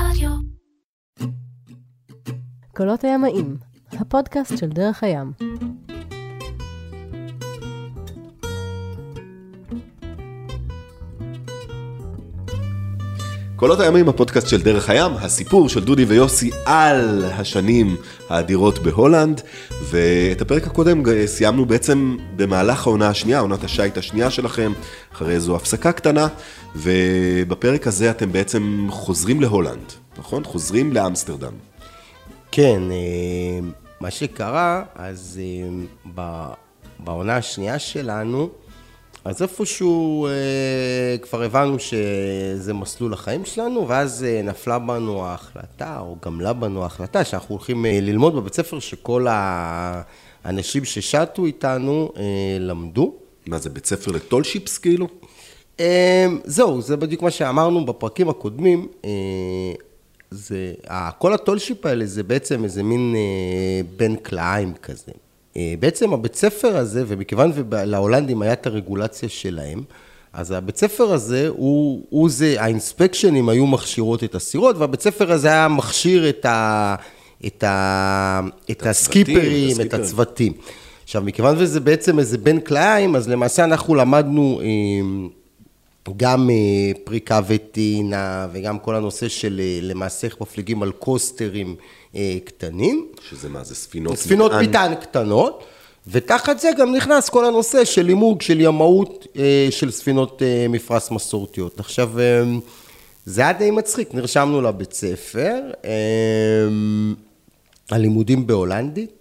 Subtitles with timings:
[0.00, 0.30] רדיו.
[2.76, 3.56] קולות הימאים,
[3.92, 5.32] הפודקאסט של דרך הים.
[13.56, 17.96] קולות הימים, הפודקאסט של דרך הים, הסיפור של דודי ויוסי על השנים
[18.28, 19.40] האדירות בהולנד,
[19.82, 24.72] ואת הפרק הקודם סיימנו בעצם במהלך העונה השנייה, עונת השיט השנייה שלכם,
[25.12, 26.28] אחרי איזו הפסקה קטנה,
[26.76, 30.44] ובפרק הזה אתם בעצם חוזרים להולנד, נכון?
[30.44, 31.52] חוזרים לאמסטרדם.
[32.52, 33.68] כן, אה,
[34.00, 35.40] מה שקרה, אז
[36.16, 36.22] אה,
[36.98, 38.50] בעונה השנייה שלנו,
[39.26, 46.16] אז איפשהו אה, כבר הבנו שזה מסלול החיים שלנו, ואז אה, נפלה בנו ההחלטה, או
[46.24, 52.22] גמלה בנו ההחלטה, שאנחנו הולכים אה, ללמוד בבית ספר שכל האנשים ששטו איתנו אה,
[52.60, 53.14] למדו.
[53.46, 55.08] מה זה, בית ספר לטולשיפס כאילו?
[55.80, 58.88] אה, זהו, זה בדיוק מה שאמרנו בפרקים הקודמים.
[59.04, 59.10] אה,
[60.30, 60.72] זה,
[61.18, 65.12] כל הטולשיפ האלה זה בעצם איזה מין אה, בן כלאיים כזה.
[65.56, 69.82] אה, בעצם הבית ספר הזה, ומכיוון שלהולנדים היה את הרגולציה שלהם,
[70.32, 75.48] אז הבית ספר הזה, הוא, הוא זה, האינספקשנים היו מכשירות את הסירות, והבית ספר הזה
[75.48, 76.94] היה מכשיר את, ה,
[77.46, 78.40] את, ה,
[78.70, 80.52] את, את הסקיפרים, את הצוותים.
[81.04, 84.66] עכשיו, מכיוון וזה בעצם איזה בין כלאיים, אז למעשה אנחנו למדנו אה,
[86.16, 86.50] גם
[87.04, 91.76] פריקה וטינה, וגם כל הנושא של למעשה איך מפליגים על קוסטרים
[92.16, 93.06] אה, קטנים.
[93.28, 94.64] שזה מה, זה ספינות ספינות מטען.
[94.68, 95.64] מטען קטנות,
[96.06, 101.10] ותחת זה גם נכנס כל הנושא של לימוד, של ימאות אה, של ספינות אה, מפרש
[101.10, 101.80] מסורתיות.
[101.80, 102.10] עכשיו,
[103.24, 105.60] זה היה די מצחיק, נרשמנו לבית ספר,
[107.90, 109.15] הלימודים בהולנדית,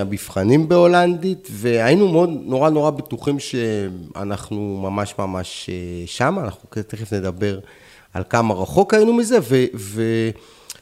[0.00, 5.70] המבחנים בהולנדית, והיינו מאוד, נורא נורא בטוחים שאנחנו ממש ממש
[6.06, 7.58] שם, אנחנו תכף נדבר
[8.14, 9.64] על כמה רחוק היינו מזה, ו...
[9.74, 10.02] ו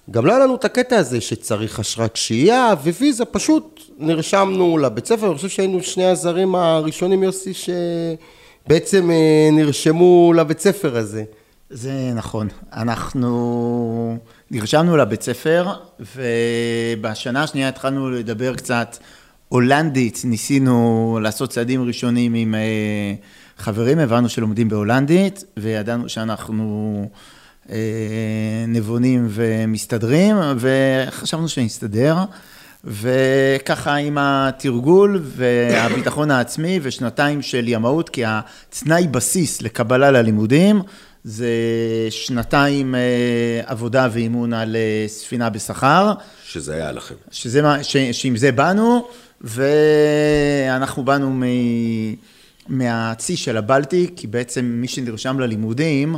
[0.09, 5.35] לא היה לנו את הקטע הזה שצריך אשרת שהייה וויזה, פשוט נרשמנו לבית ספר, אני
[5.35, 11.25] חושב שהיינו שני הזרים הראשונים, יוסי, שבעצם אה, נרשמו לבית ספר הזה.
[11.71, 14.19] זה נכון, אנחנו
[14.51, 15.73] נרשמנו לבית ספר,
[16.17, 18.97] ובשנה השנייה התחלנו לדבר קצת
[19.49, 23.15] הולנדית, ניסינו לעשות צעדים ראשונים עם אה,
[23.59, 27.09] חברים, הבנו שלומדים בהולנדית, וידענו שאנחנו...
[27.71, 32.17] אה, נבונים ומסתדרים, וחשבנו שנסתדר.
[32.85, 40.83] וככה עם התרגול והביטחון העצמי ושנתיים של ימאות, כי התנאי בסיס לקבלה ללימודים
[41.25, 41.49] זה
[42.11, 43.01] שנתיים אה,
[43.67, 46.13] עבודה ואימון על אה, ספינה בשכר.
[46.45, 47.15] שזה היה לכם.
[47.31, 49.09] שזה מה, ש, שעם זה באנו,
[49.41, 51.43] ואנחנו באנו מ,
[52.69, 56.17] מהצי של הבלטי, כי בעצם מי שנרשם ללימודים,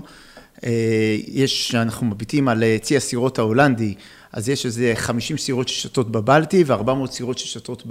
[0.65, 3.95] אה, יש, אנחנו מביטים על צי הסירות ההולנדי,
[4.33, 7.83] אז יש איזה 50 סירות ששתות בבלטי ו-400 סירות ששתות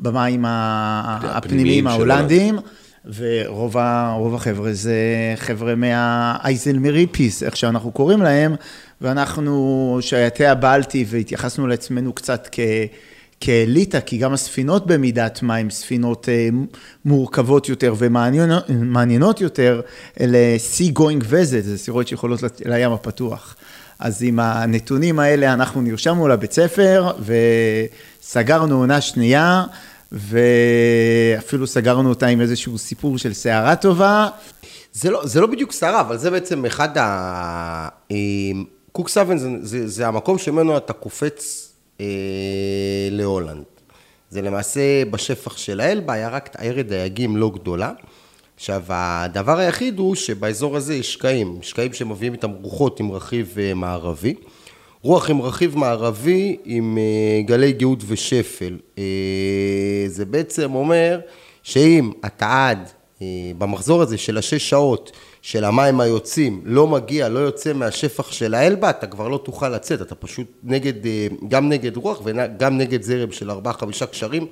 [0.00, 2.58] במים הפנימיים ההולנדיים.
[3.14, 4.94] ורוב החבר'ה זה
[5.36, 8.54] חבר'ה מהאייזלמרי פיס, איך שאנחנו קוראים להם,
[9.00, 12.60] ואנחנו שייטי הבלטי והתייחסנו לעצמנו קצת כ...
[13.40, 16.48] כאליטה, כי גם הספינות במידת מה הן ספינות אה,
[17.04, 19.80] מורכבות יותר ומעניינות יותר,
[20.20, 23.56] אלה sea going vessels, זה סירות שיכולות לים הפתוח.
[23.98, 27.10] אז עם הנתונים האלה אנחנו נרשמנו לבית ספר
[28.22, 29.64] וסגרנו עונה שנייה,
[30.12, 34.28] ואפילו סגרנו אותה עם איזשהו סיפור של סערה טובה.
[34.92, 37.88] זה לא, זה לא בדיוק סערה, אבל זה בעצם אחד ה...
[38.92, 42.06] קוק סאבן זה, זה, זה המקום שממנו אתה קופץ אה,
[43.10, 43.64] להולנד.
[44.30, 47.92] זה למעשה בשפח של האלבה, היה רק עיירת דייגים לא גדולה.
[48.56, 53.74] עכשיו, הדבר היחיד הוא שבאזור הזה יש שקעים, שקעים שמביאים איתם רוחות עם רכיב אה,
[53.74, 54.34] מערבי.
[55.06, 58.78] רוח עם רכיב מערבי עם אה, גלי גאות ושפל.
[58.98, 61.20] אה, זה בעצם אומר
[61.62, 62.88] שאם אתה עד
[63.58, 65.12] במחזור הזה של השש שעות
[65.42, 70.02] של המים היוצאים לא מגיע, לא יוצא מהשפח של האלבה, אתה כבר לא תוכל לצאת,
[70.02, 74.46] אתה פשוט נגד, אה, גם נגד רוח וגם נגד זרם של ארבעה חמישה קשרים,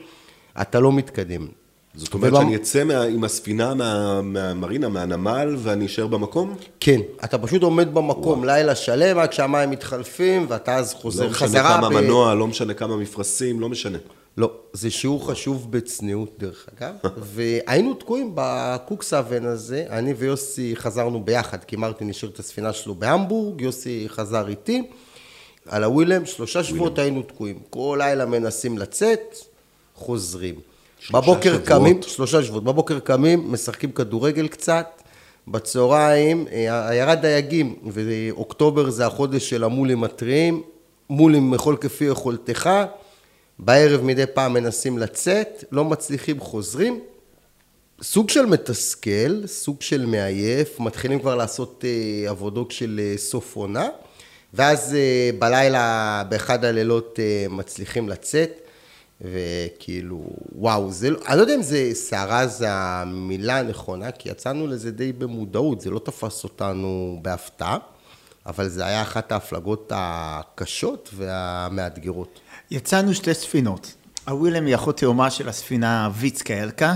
[0.60, 1.46] אתה לא מתקדם.
[1.96, 2.42] זאת אומרת ובמ...
[2.42, 6.56] שאני אצא מה, עם הספינה מה, מהמרינה, מהנמל, ואני אשאר במקום?
[6.80, 8.44] כן, אתה פשוט עומד במקום וואו.
[8.44, 11.62] לילה שלם עד שהמים מתחלפים, ואתה אז חוזר חזרה.
[11.62, 11.92] לא משנה כמה ב...
[11.92, 13.98] מנוע, לא משנה כמה מפרשים, לא משנה.
[14.36, 16.94] לא, זה שיעור חשוב בצניעות דרך אגב,
[17.34, 22.94] והיינו תקועים בקוקס אבן הזה, אני ויוסי חזרנו ביחד, כי מרטין השאיר את הספינה שלו
[22.94, 24.82] בהמבורג, יוסי חזר איתי,
[25.68, 29.36] על הווילם, שלושה שבועות היינו תקועים, כל לילה מנסים לצאת,
[29.94, 30.73] חוזרים.
[31.10, 31.68] בבוקר שבועות.
[31.68, 35.02] קמים, שלושה שבועות, בבוקר קמים, משחקים כדורגל קצת,
[35.48, 40.62] בצהריים, אה, עיירת דייגים, ואוקטובר זה החודש של המולים הטריים,
[41.10, 42.70] מולים מכל כפי יכולתך,
[43.58, 47.00] בערב מדי פעם מנסים לצאת, לא מצליחים, חוזרים.
[48.02, 53.88] סוג של מתסכל, סוג של מעייף, מתחילים כבר לעשות אה, עבודות של אה, סוף עונה,
[54.54, 58.63] ואז אה, בלילה, באחד הלילות אה, מצליחים לצאת,
[59.32, 60.22] וכאילו,
[60.52, 64.90] וואו, זה לא, אני לא יודע אם זה סערה זה המילה הנכונה, כי יצאנו לזה
[64.90, 67.78] די במודעות, זה לא תפס אותנו בהפתעה,
[68.46, 72.40] אבל זה היה אחת ההפלגות הקשות והמאתגרות.
[72.70, 73.94] יצאנו שתי ספינות.
[74.28, 76.94] הווילם היא אחות תאומה של הספינה ויצקה אלקה.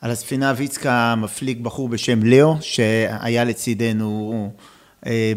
[0.00, 4.62] על הספינה ויצקה מפליג בחור בשם ליאו, שהיה לצידנו אה,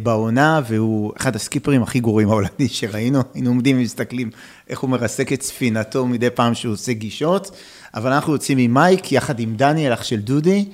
[0.03, 3.21] בעונה, והוא אחד הסקיפרים הכי גרועים ההולנדי שראינו.
[3.33, 4.29] היינו עומדים ומסתכלים
[4.69, 7.51] איך הוא מרסק את ספינתו מדי פעם שהוא עושה גישות.
[7.93, 10.65] אבל אנחנו יוצאים עם מייק, יחד עם דניאל, אח של דודי,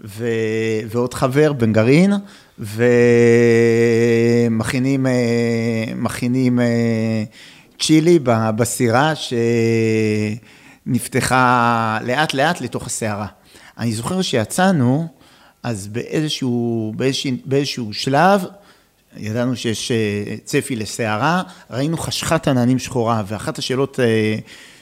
[0.00, 0.28] ו...
[0.88, 2.12] ועוד חבר, בן גרעין,
[4.48, 5.06] ומכינים
[5.96, 7.24] מכינים, אה,
[7.80, 8.18] צ'ילי
[8.56, 9.12] בסירה
[10.86, 13.26] שנפתחה לאט לאט לתוך הסערה.
[13.78, 15.08] אני זוכר שיצאנו,
[15.64, 18.44] אז באיזשהו, באיזשהו, באיזשהו שלב,
[19.16, 19.96] ידענו שיש אה,
[20.44, 24.36] צפי לסערה, ראינו חשכת עננים שחורה, ואחת השאלות אה,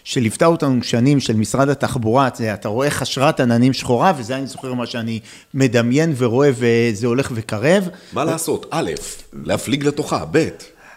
[0.04, 4.74] שליוותה אותנו שנים של משרד התחבורה, זה אתה רואה חשרת עננים שחורה, וזה אני זוכר
[4.74, 5.20] מה שאני
[5.54, 7.88] מדמיין ורואה, וזה הולך וקרב.
[8.12, 8.66] מה לעשות?
[8.70, 8.90] א',
[9.32, 10.48] להפליג לתוכה, ב',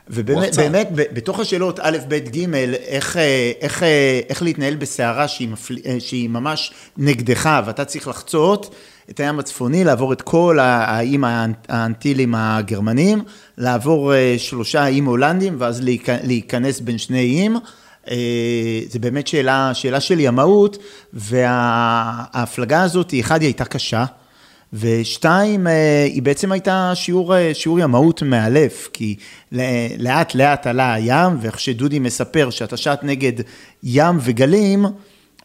[0.10, 3.18] ובאמת, באמת, בתוך השאלות א', ב', ג', איך,
[3.62, 3.84] איך,
[4.30, 5.76] איך להתנהל בסערה שהיא, מפל...
[6.00, 8.76] שהיא ממש נגדך, ואתה צריך לחצות
[9.10, 11.24] את הים הצפוני, לעבור את כל האיים
[11.70, 13.24] האנטילים הגרמנים,
[13.58, 15.82] לעבור שלושה איים הולנדים, ואז
[16.24, 17.58] להיכנס בין שני איים.
[18.90, 20.78] זה באמת שאלה, שאלה של ימאות,
[21.14, 24.06] וההפלגה הזאת, אחד, היא הייתה קשה.
[24.74, 25.68] ושתיים,
[26.06, 29.16] היא בעצם הייתה שיעור, שיעור ימאות מאלף, כי
[30.00, 33.34] לאט לאט עלה הים, ואיך שדודי מספר שאתה שט נגד
[33.84, 34.86] ים וגלים,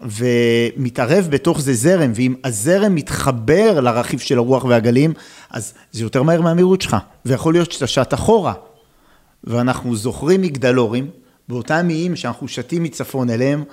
[0.02, 5.12] ומתערב בתוך זה זרם, ואם הזרם מתחבר לרכיב של הרוח והגלים,
[5.50, 8.52] אז זה יותר מהר מהמהירות שלך, ויכול להיות שאתה שט אחורה.
[9.44, 11.10] ואנחנו זוכרים מגדלורים,
[11.48, 13.64] באותם איים שאנחנו שתים מצפון אליהם,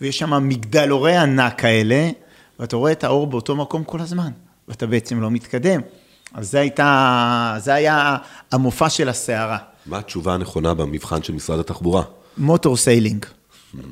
[0.00, 2.10] ויש שם מגדלורי ענק כאלה,
[2.60, 4.30] ואתה רואה את האור באותו מקום כל הזמן.
[4.68, 5.80] ואתה בעצם לא מתקדם.
[6.34, 8.16] אז זה הייתה, זה היה
[8.52, 9.58] המופע של הסערה.
[9.86, 12.02] מה התשובה הנכונה במבחן של משרד התחבורה?
[12.38, 13.26] motor sailing.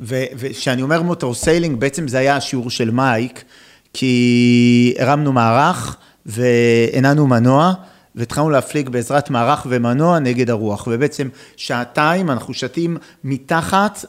[0.02, 3.44] וכשאני אומר motor sailing, בעצם זה היה השיעור של מייק,
[3.93, 5.96] כי הרמנו מערך
[6.27, 7.73] והתנענו מנוע,
[8.14, 14.05] והתחלנו להפליג בעזרת מערך ומנוע נגד הרוח, ובעצם שעתיים אנחנו שטים מתחת,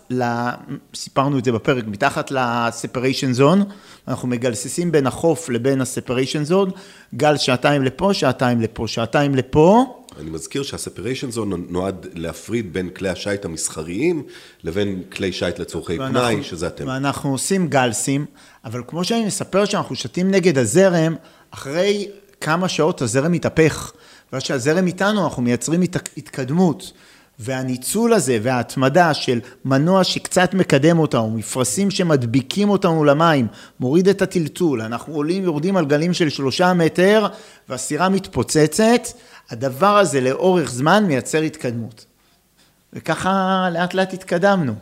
[0.95, 3.63] סיפרנו את זה בפרק, מתחת ל-separation zone,
[4.07, 6.71] אנחנו מגלססים בין החוף לבין ה-separation zone,
[7.15, 10.02] כל שעתיים לפה, שעתיים לפה, שעתיים לפה.
[10.19, 14.23] אני מזכיר שה-separation zone נועד להפריד בין כלי השיט המסחריים
[14.63, 16.87] לבין כלי שיט לצורכי ואנחנו, פנאי, שזה אתם.
[16.87, 18.25] ואנחנו עושים גלסים,
[18.65, 21.15] אבל כמו שאני מספר שאנחנו שתים נגד הזרם,
[21.51, 22.07] אחרי
[22.41, 23.91] כמה שעות הזרם מתהפך,
[24.33, 25.81] ואז שהזרם איתנו אנחנו מייצרים
[26.17, 26.91] התקדמות.
[27.39, 33.47] והניצול הזה וההתמדה של מנוע שקצת מקדם אותנו, מפרשים שמדביקים אותנו למים,
[33.79, 37.27] מוריד את הטלטול, אנחנו עולים ויורדים על גלים של שלושה מטר
[37.69, 39.07] והסירה מתפוצצת,
[39.49, 42.05] הדבר הזה לאורך זמן מייצר התקדמות.
[42.93, 44.73] וככה לאט לאט התקדמנו.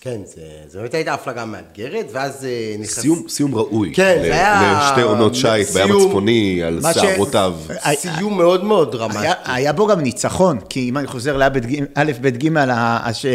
[0.00, 2.98] כן, זה, זה באמת הייתה הפלגה מאתגרת, ואז אה, נכנס...
[2.98, 3.92] סיום, סיום ראוי.
[3.94, 4.80] כן, זה היה...
[4.82, 7.54] לשתי עונות שיט בים הצפוני, על שערותיו.
[7.92, 7.98] ש...
[7.98, 9.18] סיום מאוד מאוד דרמטי.
[9.18, 12.48] היה, היה בו גם ניצחון, כי אם אני חוזר לא', ב', ג',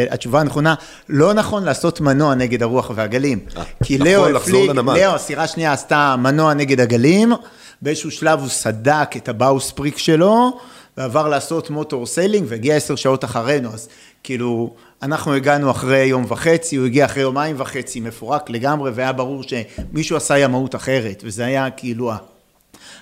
[0.09, 0.75] התשובה הנכונה,
[1.09, 3.39] לא נכון לעשות מנוע נגד הרוח והגלים.
[3.57, 7.33] אה, כי נכון, לאו הפליג, לאו, הסירה השנייה עשתה מנוע נגד הגלים,
[7.83, 10.59] באיזשהו שלב הוא סדק את ה bowsprit שלו,
[10.97, 13.89] ועבר לעשות motor sailing, והגיע עשר שעות אחרינו, אז
[14.23, 14.73] כאילו...
[15.03, 20.17] אנחנו הגענו אחרי יום וחצי, הוא הגיע אחרי יומיים וחצי, מפורק לגמרי, והיה ברור שמישהו
[20.17, 22.11] עשה ימאות אחרת, וזה היה כאילו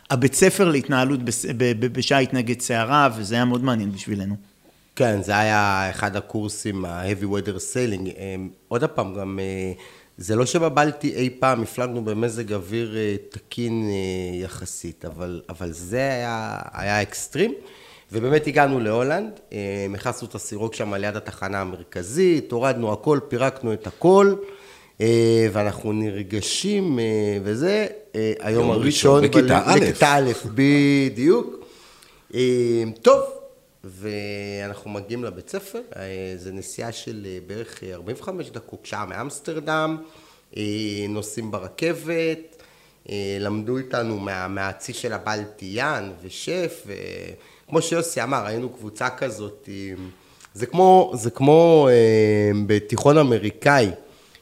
[0.09, 1.19] הבית ספר להתנהלות
[1.79, 4.35] בשייט נגד סערה, וזה היה מאוד מעניין בשבילנו.
[4.95, 8.19] כן, זה היה אחד הקורסים, ה-heavy weather sailing.
[8.19, 9.71] אמ, עוד פעם, גם אה,
[10.21, 15.97] זה לא שבבלטי אי פעם הפלגנו במזג אוויר אה, תקין אה, יחסית, אבל, אבל זה
[15.97, 17.53] היה, היה אקסטרים.
[18.11, 23.87] ובאמת הגענו להולנד, אה, נכנסנו את הסירוק שם ליד התחנה המרכזית, הורדנו הכל, פירקנו את
[23.87, 24.35] הכל,
[25.01, 27.05] אה, ואנחנו נרגשים אה,
[27.43, 27.87] וזה,
[28.39, 30.25] היום הראשון, בכיתה א',
[30.55, 31.65] בדיוק.
[33.01, 33.21] טוב,
[33.83, 35.81] ואנחנו מגיעים לבית ספר,
[36.35, 39.97] זה נסיעה של בערך 45 דקות, שעה מאמסטרדם,
[41.09, 42.61] נוסעים ברכבת,
[43.09, 46.87] אה, למדו איתנו מה, מהצי של הבלטיאן ושף,
[47.65, 49.69] וכמו שיוסי אמר, היינו קבוצה כזאת,
[50.53, 53.91] זה כמו, זה כמו אה, בתיכון אמריקאי,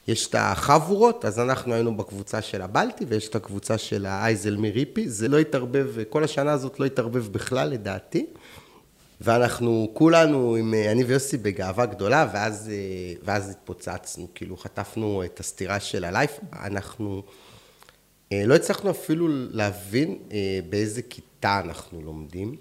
[0.08, 5.10] יש את החבורות, אז אנחנו היינו בקבוצה של הבלטי ויש את הקבוצה של האייזלמי ריפי,
[5.10, 8.26] זה לא התערבב, כל השנה הזאת לא התערבב בכלל לדעתי.
[9.22, 15.40] ואנחנו כולנו, עם, אה, אני ויוסי, בגאווה גדולה, ואז, אה, ואז התפוצצנו, כאילו חטפנו את
[15.40, 16.40] הסתירה של הלייף.
[16.54, 17.24] אנחנו
[18.32, 20.18] אה, לא הצלחנו אפילו להבין
[20.70, 22.56] באיזה כיתה אנחנו לומדים.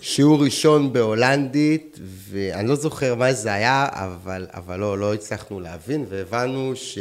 [0.00, 6.04] שיעור ראשון בהולנדית, ואני לא זוכר מה זה היה, אבל, אבל לא, לא הצלחנו להבין,
[6.08, 6.98] והבנו ש...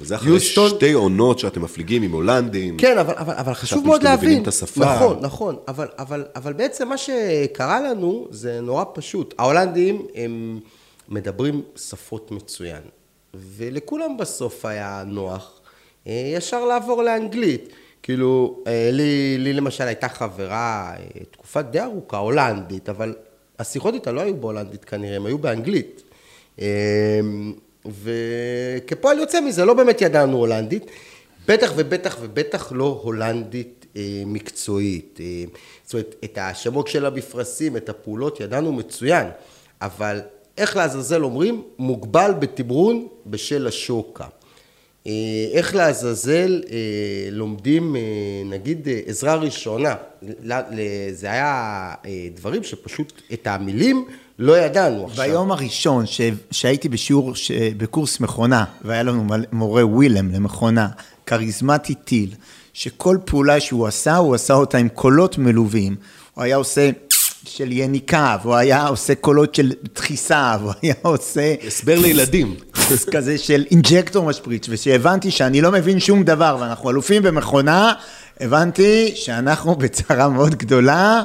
[0.00, 0.68] וזה אחרי יוסטון...
[0.70, 2.76] שתי עונות שאתם מפליגים עם הולנדים.
[2.76, 4.42] כן, אבל, אבל, אבל חשוב מאוד להבין.
[4.42, 4.94] את השפה.
[4.94, 9.34] נכון, נכון, אבל, אבל, אבל בעצם מה שקרה לנו זה נורא פשוט.
[9.38, 10.60] ההולנדים הם
[11.08, 12.82] מדברים שפות מצוין,
[13.34, 15.60] ולכולם בסוף היה נוח
[16.06, 17.72] אה, ישר לעבור לאנגלית.
[18.06, 23.14] כאילו, אה, לי, לי למשל הייתה חברה אה, תקופה די ארוכה, הולנדית, אבל
[23.58, 26.02] השיחות איתה לא היו בהולנדית כנראה, הם היו באנגלית.
[27.86, 30.86] וכפועל יוצא מזה, לא באמת ידענו הולנדית,
[31.48, 35.20] בטח ובטח ובטח לא הולנדית אה, מקצועית.
[35.84, 39.26] זאת אומרת, את השמות של המפרשים, את הפעולות, ידענו מצוין,
[39.80, 40.20] אבל
[40.58, 41.62] איך לעזאזל אומרים?
[41.78, 44.26] מוגבל בתמרון בשל השוקה.
[45.06, 45.12] אה,
[45.52, 46.76] איך לעזאזל אה,
[47.30, 48.00] לומדים, אה,
[48.44, 49.94] נגיד, עזרה ראשונה.
[51.12, 51.94] זה היה
[52.34, 54.04] דברים שפשוט את המילים
[54.38, 55.24] לא ידענו עכשיו.
[55.24, 56.20] ביום הראשון ש...
[56.50, 57.50] שהייתי בשיעור, ש...
[57.76, 60.88] בקורס מכונה, והיה לנו מורה ווילם למכונה,
[61.26, 62.30] כריזמטי טיל,
[62.72, 65.96] שכל פעולה שהוא עשה, הוא עשה אותה עם קולות מלווים.
[66.34, 66.90] הוא היה עושה
[67.46, 71.54] של יניקה, והוא היה עושה קולות של דחיסה, והוא היה עושה...
[71.66, 72.54] הסבר לילדים.
[73.12, 77.92] כזה של אינג'קטור משפריץ, ושהבנתי שאני לא מבין שום דבר, ואנחנו אלופים במכונה,
[78.40, 81.22] הבנתי שאנחנו בצרה מאוד גדולה.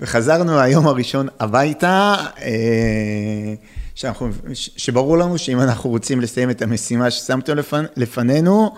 [0.00, 3.54] וחזרנו היום הראשון הביתה, אה,
[3.94, 8.74] שאנחנו, שברור לנו שאם אנחנו רוצים לסיים את המשימה ששמתם לפנ, לפנינו,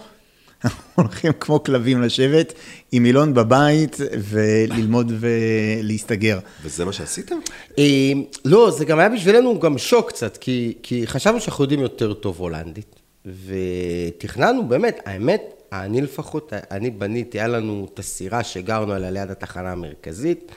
[0.64, 2.52] אנחנו הולכים כמו כלבים לשבת
[2.92, 6.38] עם מילון בבית וללמוד ולהסתגר.
[6.62, 7.36] וזה מה שעשיתם?
[7.78, 8.12] אה,
[8.44, 12.40] לא, זה גם היה בשבילנו גם שוק קצת, כי, כי חשבנו שאנחנו יודעים יותר טוב
[12.40, 19.30] הולנדית, ותכננו באמת, האמת, אני לפחות, אני בניתי, היה לנו את הסירה שגרנו עליה ליד
[19.30, 20.52] התחנה המרכזית.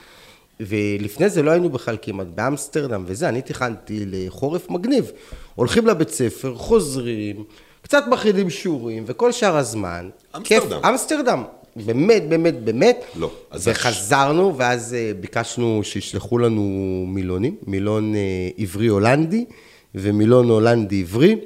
[0.60, 5.12] ולפני זה לא היינו בכלל כמעט באמסטרדם וזה, אני תכנתי לחורף מגניב.
[5.54, 7.44] הולכים לבית ספר, חוזרים,
[7.90, 10.44] קצת מחרידים שיעורים, וכל שאר הזמן, אמסטרדם.
[10.44, 11.42] כיף, אמסטרדם.
[11.76, 13.04] באמת, באמת, באמת.
[13.16, 13.30] לא.
[13.64, 16.62] וחזרנו, ואז אה, ביקשנו שישלחו לנו
[17.08, 18.20] מילונים, מילון אה,
[18.58, 19.44] עברי הולנדי
[19.94, 21.36] ומילון הולנדי עברי.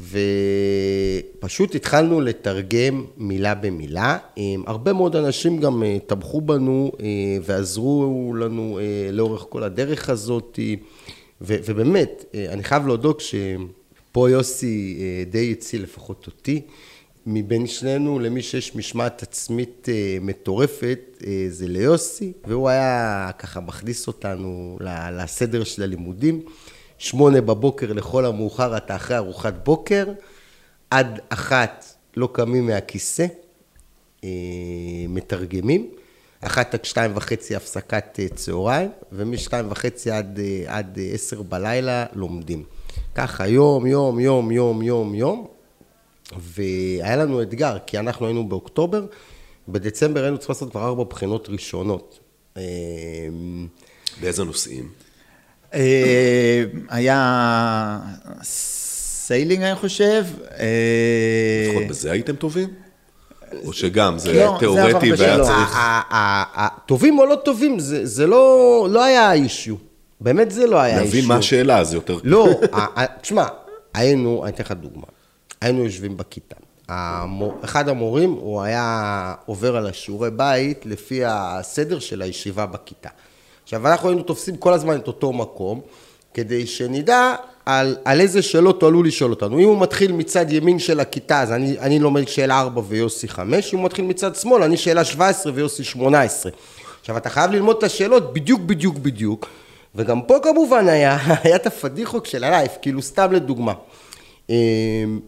[0.00, 4.18] ופשוט התחלנו לתרגם מילה במילה.
[4.66, 6.92] הרבה מאוד אנשים גם אה, תמכו בנו
[7.42, 8.78] ועזרו לנו
[9.12, 10.58] לאורך כל הדרך הזאת.
[11.40, 13.20] ובאמת, אני חייב להודות
[14.18, 14.98] שפה יוסי
[15.30, 16.60] די הציל לפחות אותי.
[17.26, 19.88] מבין שנינו, למי שיש משמעת עצמית
[20.20, 24.78] מטורפת, זה ליוסי, והוא היה ככה מכניס אותנו
[25.12, 26.42] לסדר של הלימודים.
[26.98, 30.06] שמונה בבוקר לכל המאוחר אתה אחרי ארוחת בוקר,
[30.90, 31.84] עד אחת
[32.16, 33.26] לא קמים מהכיסא,
[34.24, 34.28] אה,
[35.08, 35.90] מתרגמים,
[36.40, 42.77] אחת עד שתיים וחצי הפסקת אה, צהריים, ומשתיים וחצי עד, אה, עד עשר בלילה לומדים.
[43.18, 45.46] ככה יום, יום, יום, יום, יום, יום,
[46.38, 49.06] והיה לנו אתגר, כי אנחנו היינו באוקטובר,
[49.68, 52.18] בדצמבר היינו צריכים לעשות כבר ארבע בחינות ראשונות.
[54.20, 54.88] באיזה נושאים?
[55.74, 57.98] אה, היה
[58.42, 60.24] sailing, אני חושב.
[60.58, 62.68] אה, לפחות בזה הייתם טובים?
[63.64, 65.78] או שגם, זה לא, תיאורטי והיה צריך...
[66.86, 69.87] טובים או לא טובים, זה לא, לא היה issue.
[70.20, 71.04] באמת זה לא היה אישיו.
[71.04, 72.18] להבין מה השאלה, זה יותר...
[72.24, 72.48] לא,
[73.20, 73.46] תשמע,
[73.94, 75.06] היינו, אני אתן לך דוגמה.
[75.60, 76.56] היינו יושבים בכיתה.
[77.64, 83.08] אחד המורים, הוא היה עובר על השיעורי בית לפי הסדר של הישיבה בכיתה.
[83.62, 85.80] עכשיו, אנחנו היינו תופסים כל הזמן את אותו מקום,
[86.34, 87.34] כדי שנדע
[87.66, 89.58] על, על איזה שאלות הוא עלול לשאול אותנו.
[89.58, 93.74] אם הוא מתחיל מצד ימין של הכיתה, אז אני, אני לומד שאלה 4 ויוסי 5,
[93.74, 96.52] אם הוא מתחיל מצד שמאל, אני שאלה 17 ויוסי 18.
[97.00, 99.46] עכשיו, אתה חייב ללמוד את השאלות בדיוק, בדיוק, בדיוק,
[99.98, 103.72] וגם פה כמובן היה, היה את הפדיחוק של הלייף, כאילו סתם לדוגמה.
[104.50, 104.54] אמ,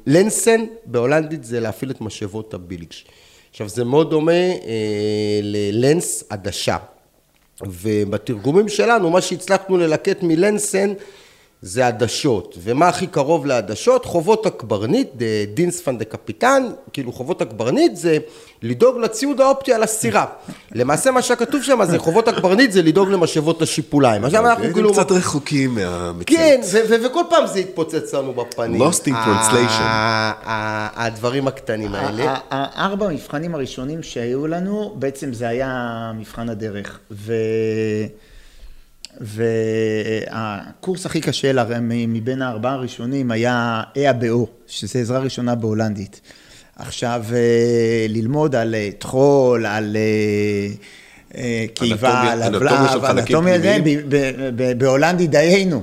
[0.07, 3.05] לנסן בהולנדית זה להפעיל את משאבות הבילגש.
[3.51, 6.77] עכשיו, זה מאוד דומה אה, ללנס עדשה.
[7.67, 10.93] ובתרגומים שלנו, מה שהצלחנו ללקט מלנסן,
[11.63, 12.59] זה עדשות.
[12.63, 14.05] ומה הכי קרוב לעדשות?
[14.05, 15.09] חובות הקברניט,
[15.55, 18.19] דינס פן דה קפיטן, כאילו חובות הקברניט זה
[18.63, 20.27] לדאוג לציוד האופטי על הסירה.
[20.73, 24.25] למעשה מה שכתוב שם זה חובות הקברניט זה לדאוג למשאבות השיפוליים.
[24.25, 24.93] עכשיו אנחנו הייתם כאילו...
[24.93, 26.41] קצת רחוקים מהמציאות.
[26.41, 28.83] כן, ו- ו- וכל פעם זה התפוצץ לנו בפנים.
[28.83, 29.83] Lost in translation.
[30.97, 32.35] הדברים הקטנים האלה.
[32.51, 36.99] הארבע המבחנים הראשונים שהיו לנו, בעצם זה היה מבחן הדרך.
[39.21, 46.21] והקורס הכי קשה לה, מבין הארבעה הראשונים היה באו, שזה עזרה ראשונה בהולנדית.
[46.77, 49.97] עכשיו, אה, ללמוד על אה, טחול, על
[51.35, 53.59] אה, קיבה, על חלקים אנטומיה
[54.79, 55.83] בהולנדית דיינו.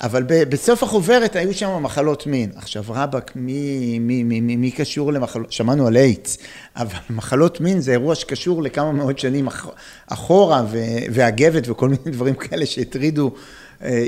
[0.00, 2.50] אבל בסוף החוברת היו שם מחלות מין.
[2.56, 6.38] עכשיו רבאק, מי, מי, מי, מי, מי קשור למחלות, שמענו על איידס,
[6.76, 9.68] אבל מחלות מין זה אירוע שקשור לכמה מאות שנים אח-
[10.06, 10.64] אחורה,
[11.12, 13.30] והגבת וכל מיני דברים כאלה שהטרידו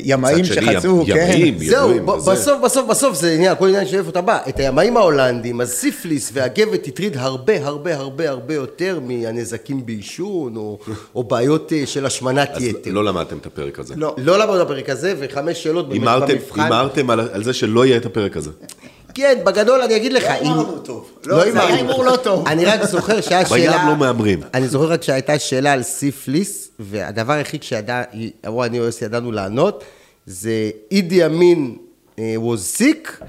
[0.04, 1.26] ימאים מצד שני, שחצו, ים- כן.
[1.36, 2.30] ימאים, זהו, ידועים, ב- וזה.
[2.30, 4.38] בסוף, בסוף, בסוף זה עניין, הכל עניין של איפה אתה בא.
[4.48, 10.78] את הימאים ההולנדים, אז סיפליס והגבת הטריד הרבה, הרבה, הרבה, הרבה יותר מהנזקים בעישון, או,
[11.14, 12.90] או בעיות אה, של השמנת אז יתר.
[12.90, 13.94] לא למדתם את הפרק הזה.
[13.96, 14.14] לא.
[14.18, 16.60] לא למדנו בפרק הזה, וחמש שאלות באמת במבחן.
[16.60, 18.50] הימרתם על על זה שלא יהיה את הפרק הזה.
[19.14, 21.10] כן, בגדול אני אגיד לך, לא אם- הימרנו טוב.
[21.26, 21.66] לא לא, זה הימרנו.
[21.68, 22.48] היה הימור לא טוב.
[22.48, 23.88] אני רק זוכר שהיה בים שאלה...
[23.88, 24.40] לא מהמרים.
[24.54, 27.64] אני זוכר רק שהייתה שאלה על סיפליס, והדבר היחיד
[28.46, 29.84] אמרו אני או יוסי ידענו לענות,
[30.26, 31.76] זה אידי אמין
[32.18, 33.22] אה, was sick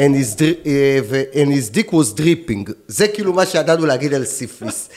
[0.00, 1.00] and his, dri- אה,
[1.32, 2.72] and his dick was dripping.
[2.88, 4.88] זה כאילו מה שידענו להגיד על סיפליס.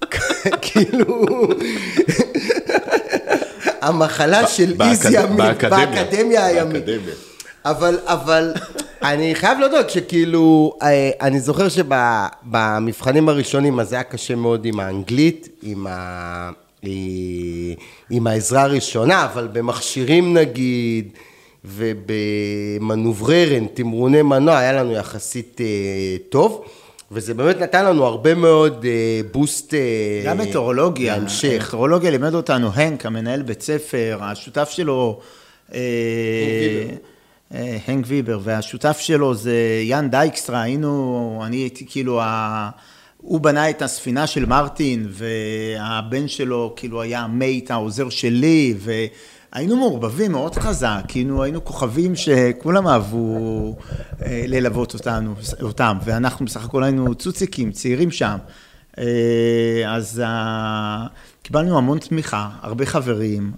[0.62, 1.24] כאילו...
[3.80, 6.46] המחלה של איזי אמין, באקדמיה.
[6.46, 6.84] הימית.
[7.64, 8.52] אבל, אבל,
[9.02, 14.80] אני חייב להודות שכאילו, אה, אני זוכר שבמבחנים הראשונים, אז זה היה קשה מאוד עם
[14.80, 16.50] האנגלית, עם, ה,
[18.10, 21.08] עם העזרה הראשונה, אבל במכשירים נגיד,
[21.64, 25.66] ובמנובררן, תמרוני מנוע, היה לנו יחסית אה,
[26.28, 26.64] טוב.
[27.14, 31.64] וזה באמת נתן לנו הרבה מאוד אה, בוסט אה, גם מטאורולוגיה, להמשך.
[31.68, 35.20] מטאורולוגיה לימד אותנו, הנק, המנהל בית ספר, השותף שלו,
[37.50, 42.70] הנק ויבר, והשותף שלו זה יאן דייקסטרה, היינו, אני הייתי כאילו, ה...
[43.22, 50.32] הוא בנה את הספינה של מרטין, והבן שלו כאילו היה מייט, העוזר שלי, והיינו מעורבבים
[50.32, 53.76] מאוד חזק, כאילו היינו כוכבים שכולם אהבו
[54.22, 58.36] אה, ללוות אותנו, אותם, ואנחנו בסך הכל היינו צוציקים, צעירים שם.
[58.98, 59.04] אה,
[59.86, 61.06] אז אה,
[61.42, 63.52] קיבלנו המון תמיכה, הרבה חברים,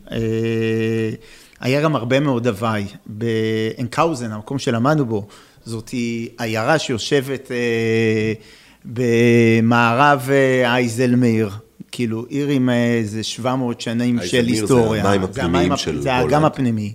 [1.60, 2.86] היה גם הרבה מאוד הוואי.
[3.06, 5.26] באנקאוזן, המקום שלמדנו בו,
[5.64, 5.90] זאת
[6.38, 7.50] עיירה שיושבת
[8.84, 11.50] במערב אה, אייזלמיר,
[11.92, 15.04] כאילו עיר עם איזה 700 שנים של אייזלמיר זה היסטוריה.
[15.04, 16.44] המים זה הפנימיים המים הפ- של זה האגם הולנד.
[16.44, 16.92] הפנימי.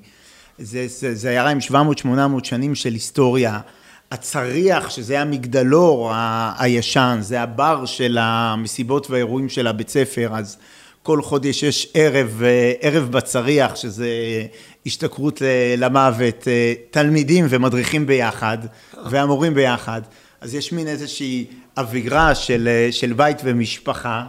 [0.59, 1.57] זה, זה, זה עיירה עם
[2.03, 2.09] 700-800
[2.43, 3.59] שנים של היסטוריה.
[4.11, 10.57] הצריח, שזה המגדלור ה- הישן, זה הבר של המסיבות והאירועים של הבית ספר, אז
[11.03, 14.07] כל חודש יש ערב, אה, ערב בצריח, שזה
[14.85, 15.41] השתכרות
[15.77, 18.57] למוות, אה, תלמידים ומדריכים ביחד,
[19.09, 20.01] והמורים ביחד.
[20.41, 21.45] אז יש מין איזושהי
[21.79, 24.23] אווירה של, אה, של בית ומשפחה.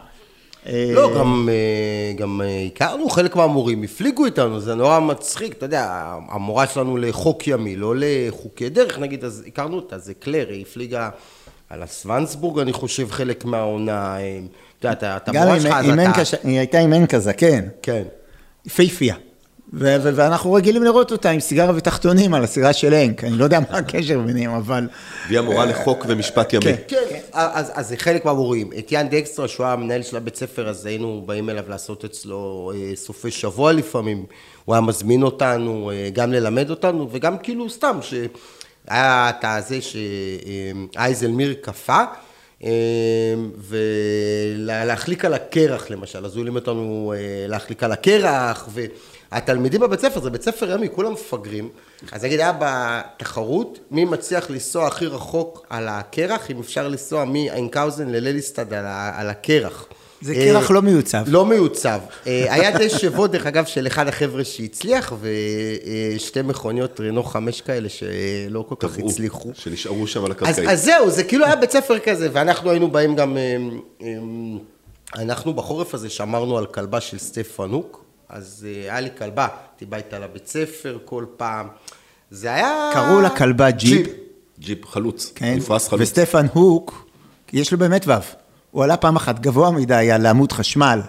[0.67, 5.87] אה, לא, גם, אה, גם הכרנו חלק מהמורים, הפליגו איתנו, זה נורא מצחיק, אתה יודע,
[6.29, 11.11] המורה שלנו לחוק ימי, לא לחוקי דרך, נגיד, אז הכרנו אותה, זה קלר, היא הפליגה
[11.71, 14.17] על הסוונסבורג, אני חושב, חלק מהעונה,
[14.79, 16.25] אתה יודע, אתה- גם מורה שלך, אז אתה...
[16.25, 17.65] ש- היא הייתה עם אנקה זקן.
[17.83, 18.03] כן.
[18.67, 19.15] יפהפייה.
[19.73, 23.45] ו- ו- ואנחנו רגילים לראות אותה עם סיגרה ותחתונים על הסירה של הנק, אני לא
[23.45, 24.89] יודע מה הקשר ביניהם, אבל...
[25.29, 26.63] והיא המורה לחוק ומשפט ימי.
[26.63, 26.77] כן.
[26.89, 28.71] כן, אז, אז זה חלק מהמורים.
[28.79, 32.73] את יאן דקסטרה, שהוא היה המנהל של הבית ספר, אז היינו באים אליו לעשות אצלו
[32.75, 34.25] אה, סופי שבוע לפעמים.
[34.65, 41.55] הוא היה מזמין אותנו, אה, גם ללמד אותנו, וגם כאילו סתם, שהיה את הזה שאייזלמיר
[41.61, 42.05] קפא,
[42.65, 48.69] אה, ולהחליק על הקרח למשל, אז הוא לימד אותנו אה, להחליק על הקרח,
[49.33, 51.69] והתלמידים בבית ספר, זה בית ספר ימי, כולם מפגרים,
[52.13, 58.09] אז נגיד היה בתחרות, מי מצליח לנסוע הכי רחוק על הקרח, אם אפשר לנסוע מאיינקאוזן
[58.09, 58.85] לליליסטד על,
[59.17, 59.87] על הקרח.
[60.21, 61.25] זה אה, קרח לא מיוצב.
[61.27, 62.01] לא מיוצב.
[62.27, 65.13] אה, היה דשבו, דרך אגב, של אחד החבר'ה שהצליח,
[66.17, 69.51] ושתי מכוניות רנו חמש כאלה שלא כל כך הצליחו.
[69.55, 70.69] שנשארו שם על אז, הקרקעית.
[70.69, 73.37] אז זהו, זה כאילו היה בית ספר כזה, ואנחנו היינו באים גם...
[73.37, 74.59] אמ, אמ,
[75.15, 79.87] אנחנו בחורף הזה שמרנו על כלבה של סטפן הוק, אז אה, היה לי כלבה, הייתי
[79.87, 81.67] בא איתה לבית ספר כל פעם.
[82.31, 82.91] זה היה...
[82.93, 84.07] קראו לה כלבה ג'יב,
[84.59, 85.55] jib חלוץ, כן?
[85.57, 86.03] מפרש חלוץ.
[86.03, 87.07] וסטפן הוק,
[87.53, 88.15] יש לו באמת וו.
[88.71, 91.01] הוא עלה פעם אחת גבוה מדי על עמוד חשמל,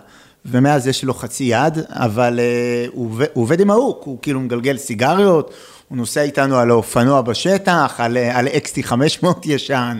[0.46, 4.18] ומאז יש לו חצי יד, אבל אה, הוא, עובד- הוא עובד עם ה hook, הוא
[4.22, 5.54] כאילו מגלגל סיגריות,
[5.88, 10.00] הוא נוסע איתנו על האופנוע בשטח, על, אה, על XT 500 ישן,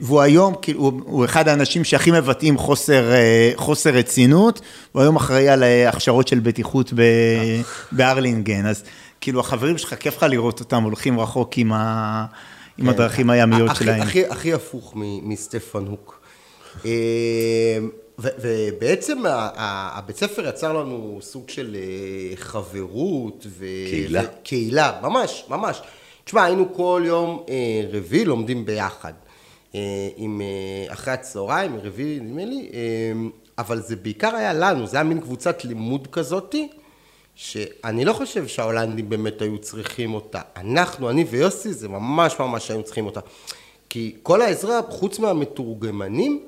[0.00, 4.60] והוא היום, כאילו, הוא, הוא אחד האנשים שהכי מבטאים חוסר, uh, חוסר רצינות,
[4.92, 7.02] הוא היום אחראי על אה, הכשרות של בטיחות ב,
[7.92, 8.84] בארלינגן, אז
[9.20, 12.26] כאילו החברים שלך, כיף לך לראות אותם הולכים רחוק עם, ה,
[12.78, 14.02] עם הדרכים הימיות שלהם.
[14.02, 16.20] הכי, הכי הפוך מ- מסטפן הוק.
[16.84, 16.90] אה,
[18.18, 19.18] ו- ובעצם
[19.56, 23.46] הבית ספר יצר לנו סוג של אה, חברות.
[23.58, 24.20] ו- קהילה.
[24.22, 25.80] ו- קהילה, ממש, ממש.
[26.24, 29.12] תשמע, היינו כל יום אה, רביעי לומדים ביחד.
[29.74, 32.80] אה, עם, אה, אחרי הצהריים, רביעי נדמה לי, אה,
[33.58, 36.68] אבל זה בעיקר היה לנו, זה היה מין קבוצת לימוד כזאתי,
[37.34, 40.40] שאני לא חושב שההולנדים באמת היו צריכים אותה.
[40.56, 43.20] אנחנו, אני ויוסי, זה ממש ממש היינו צריכים אותה.
[43.88, 46.42] כי כל העזרה, חוץ מהמתורגמנים,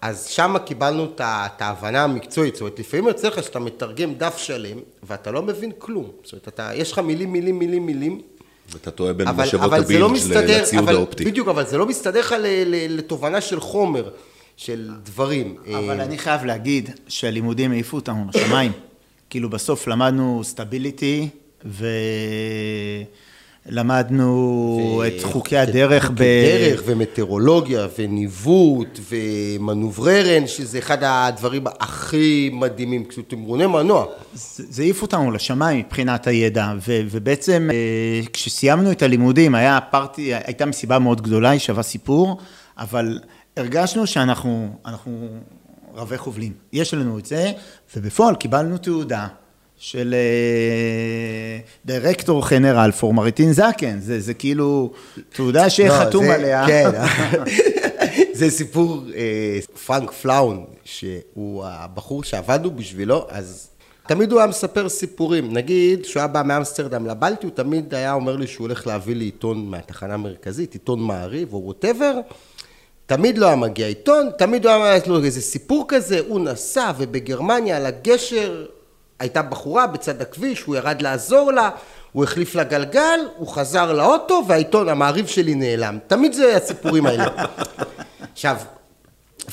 [0.00, 2.54] אז שם קיבלנו את ההבנה המקצועית.
[2.54, 6.10] זאת אומרת, לפעמים יוצא לך שאתה מתרגם דף שלם, ואתה לא מבין כלום.
[6.22, 8.20] זאת אומרת, אתה, יש לך מילים, מילים, מילים, מילים,
[8.72, 11.24] ואתה טועה בין אבל, משאבות אבל זה לא מסתדר, לציוד אבל, האופטי.
[11.24, 14.08] בדיוק, אבל זה לא מסתדר לך ל- ל- לתובנה של חומר,
[14.56, 15.56] של דברים.
[15.68, 18.72] אבל אה, אני חייב להגיד שהלימודים העיפו אותנו לשמיים.
[19.30, 21.28] כאילו בסוף למדנו סטביליטי
[23.66, 33.22] ולמדנו את חוקי הדרך חוקי דרך ומטאורולוגיה וניווט ומנובררן, שזה אחד הדברים הכי מדהימים, כאילו
[33.22, 34.06] תמרוני מנוע.
[34.34, 40.66] זה העיף אותנו לשמיים מבחינת הידע, ו, ובעצם אה, כשסיימנו את הלימודים, היה פארטי, הייתה
[40.66, 42.38] מסיבה מאוד גדולה, היא שווה סיפור,
[42.78, 43.18] אבל
[43.56, 45.28] הרגשנו שאנחנו אנחנו
[45.94, 46.52] רבי חובלים.
[46.72, 47.52] יש לנו את זה,
[47.96, 49.26] ובפועל קיבלנו תעודה
[49.82, 50.14] של
[51.84, 54.92] דירקטור חנרל פור מריטין זקן, זה, זה כאילו
[55.32, 56.66] תעודה שחתום לא, זה- עליה.
[56.66, 56.90] כן,
[58.38, 63.68] זה סיפור, אה, פרנק פלאון, שהוא הבחור שעבדנו בשבילו, אז
[64.06, 65.52] תמיד הוא היה מספר סיפורים.
[65.52, 69.24] נגיד, כשהוא היה בא מאמסטרדם לבלטי, הוא תמיד היה אומר לי שהוא הולך להביא לי
[69.24, 72.14] עיתון מהתחנה המרכזית, עיתון מעריב או ווטאבר.
[73.06, 77.76] תמיד לא היה מגיע עיתון, תמיד הוא היה לו איזה סיפור כזה, הוא נסע ובגרמניה
[77.76, 78.66] על הגשר
[79.20, 81.70] הייתה בחורה בצד הכביש, הוא ירד לעזור לה,
[82.12, 85.98] הוא החליף לה גלגל, הוא חזר לאוטו והעיתון, המעריב שלי נעלם.
[86.06, 87.26] תמיד זה הסיפורים האלה.
[88.32, 88.56] עכשיו,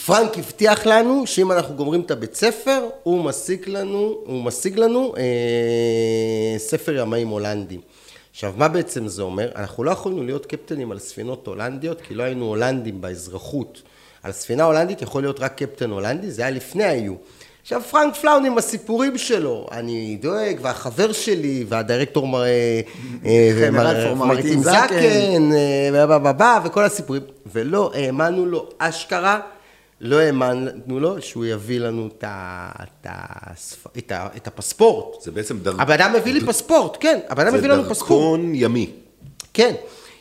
[0.05, 5.13] פרנק הבטיח לנו שאם אנחנו גומרים את הבית ספר, הוא משיג לנו, הוא משיג לנו
[5.17, 7.77] אה, ספר ימאים הולנדי.
[8.31, 9.51] עכשיו, מה בעצם זה אומר?
[9.55, 13.81] אנחנו לא יכולנו להיות קפטנים על ספינות הולנדיות, כי לא היינו הולנדים באזרחות.
[14.23, 17.13] על ספינה הולנדית יכול להיות רק קפטן הולנדי, זה היה לפני ה-EU.
[17.67, 22.43] עכשיו, פרנק פלאון עם הסיפורים שלו, אני דואג, והחבר שלי, והדירקטור מר...
[22.43, 22.81] אה,
[23.71, 25.51] מרטין מרטין זקן.
[26.41, 27.21] אה, וכל הסיפורים,
[27.53, 29.39] ולא האמנו לו אשכרה,
[30.01, 33.97] לא האמנו לו שהוא יביא לנו את, ה, את, הספ...
[33.97, 35.21] את, ה, את הפספורט.
[35.21, 37.99] זה בעצם דר- הבן אדם מביא לי פספורט, כן, הבן אדם זה מביא לנו פספורט,
[38.39, 38.89] דרכון ימי.
[39.53, 39.73] כן.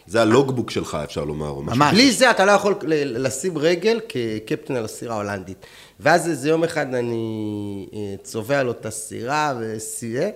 [0.08, 1.78] זה הלוגבוק שלך, אפשר לומר, או משהו.
[1.78, 1.94] ממש.
[1.94, 5.66] בלי זה אתה לא יכול ל- לשים רגל כקפטן על הסירה ההולנדית.
[6.00, 10.28] ואז איזה יום אחד אני אה, צובע לו את הסירה וסייע,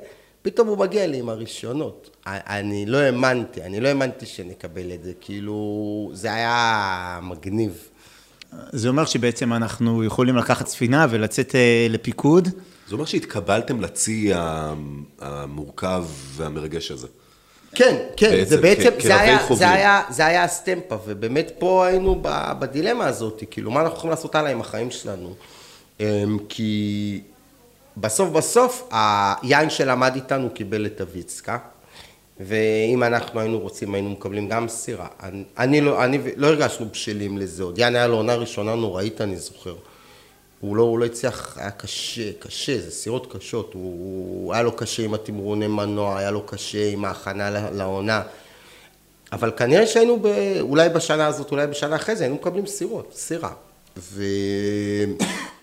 [0.43, 2.17] פתאום הוא מגיע לי עם הרישיונות.
[2.27, 7.89] אני לא האמנתי, אני לא האמנתי שנקבל את זה, כאילו, זה היה מגניב.
[8.73, 12.49] זה אומר שבעצם אנחנו יכולים לקחת ספינה ולצאת אה, לפיקוד.
[12.89, 14.33] זה אומר שהתקבלתם לצי
[15.21, 16.05] המורכב
[16.37, 17.07] והמרגש הזה.
[17.75, 19.39] כן, כן, בעצם, זה בעצם, כ- זה היה.
[19.55, 22.23] זה היה, זה היה הסטמפה, ובאמת פה היינו
[22.59, 25.35] בדילמה הזאת, כאילו, מה אנחנו יכולים לעשות הלאה עם החיים שלנו?
[26.01, 26.05] אמ,
[26.49, 27.21] כי
[27.97, 31.59] בסוף בסוף, היין שלמד איתנו קיבל את הוויצקה,
[32.41, 35.07] ואם אנחנו היינו רוצים, היינו מקבלים גם סירה.
[35.23, 37.79] אני, אני, לא, אני לא הרגשנו בשלים לזה עוד.
[37.79, 39.75] יין היה לו עונה ראשונה נוראית, אני זוכר.
[40.61, 43.75] הוא לא, הוא לא הצליח, היה קשה, קשה, זה סירות קשות.
[43.75, 48.23] הוא, הוא, היה לו קשה עם התמרוני מנוע, היה לו קשה עם ההכנה לעונה.
[49.33, 50.27] אבל כנראה שהיינו, ב,
[50.61, 53.53] אולי בשנה הזאת, אולי בשנה אחרי זה, היינו מקבלים סירות, סירה.
[53.97, 54.25] ו...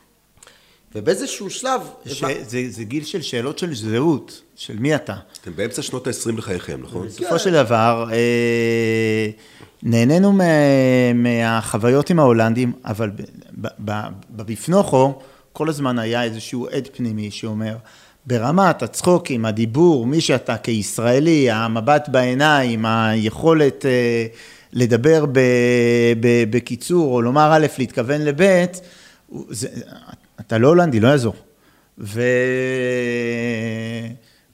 [0.95, 1.81] ובאיזשהו שלב...
[2.05, 2.23] ש...
[2.41, 5.15] זה, זה גיל של שאלות של זהות, של מי אתה.
[5.41, 7.07] אתם באמצע שנות ה-20 לחייכם, נכון?
[7.07, 9.29] בסופו של דבר, אה,
[9.83, 10.43] נהנינו מה,
[11.15, 13.21] מהחוויות עם ההולנדים, אבל ב-
[13.61, 15.19] ב- ב- בבפנוכו,
[15.53, 17.75] כל הזמן היה איזשהו עד פנימי שאומר,
[18.25, 24.25] ברמת הצחוקים, הדיבור, מי שאתה כישראלי, המבט בעיניים, היכולת אה,
[24.73, 25.25] לדבר
[26.49, 28.65] בקיצור, או לומר א', להתכוון לב',
[30.39, 31.35] אתה לא הולנדי, לא יעזור.
[31.99, 32.21] ו...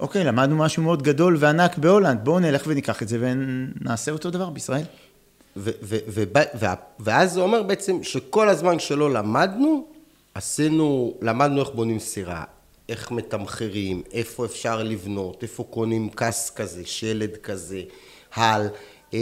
[0.04, 4.50] אוקיי, למדנו משהו מאוד גדול וענק בהולנד, בואו נלך וניקח את זה ונעשה אותו דבר
[4.50, 4.84] בישראל.
[5.58, 6.24] ו- ו-
[6.60, 9.88] וה- ואז זה אומר בעצם שכל הזמן שלא למדנו,
[10.34, 12.44] עשינו, למדנו איך בונים סירה,
[12.90, 17.82] איך מתמחרים, איפה אפשר לבנות, איפה קונים כס כזה, שלד כזה,
[18.36, 18.68] הל,
[19.14, 19.20] אה,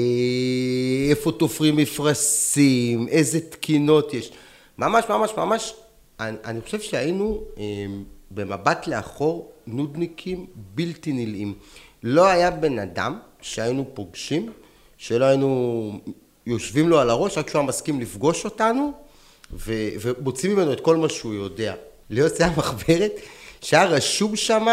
[1.09, 4.31] איפה תופרים מפרשים, איזה תקינות יש.
[4.77, 5.73] ממש ממש ממש,
[6.19, 7.63] אני, אני חושב שהיינו אה,
[8.31, 11.53] במבט לאחור נודניקים בלתי נלאים.
[12.03, 14.51] לא היה בן אדם שהיינו פוגשים,
[14.97, 15.91] שלא היינו
[16.45, 18.91] יושבים לו על הראש, רק כשהוא היה מסכים לפגוש אותנו,
[19.53, 21.75] ו, ומוצאים ממנו את כל מה שהוא יודע.
[22.09, 23.11] זה המחברת
[23.61, 24.65] שהיה רשום שם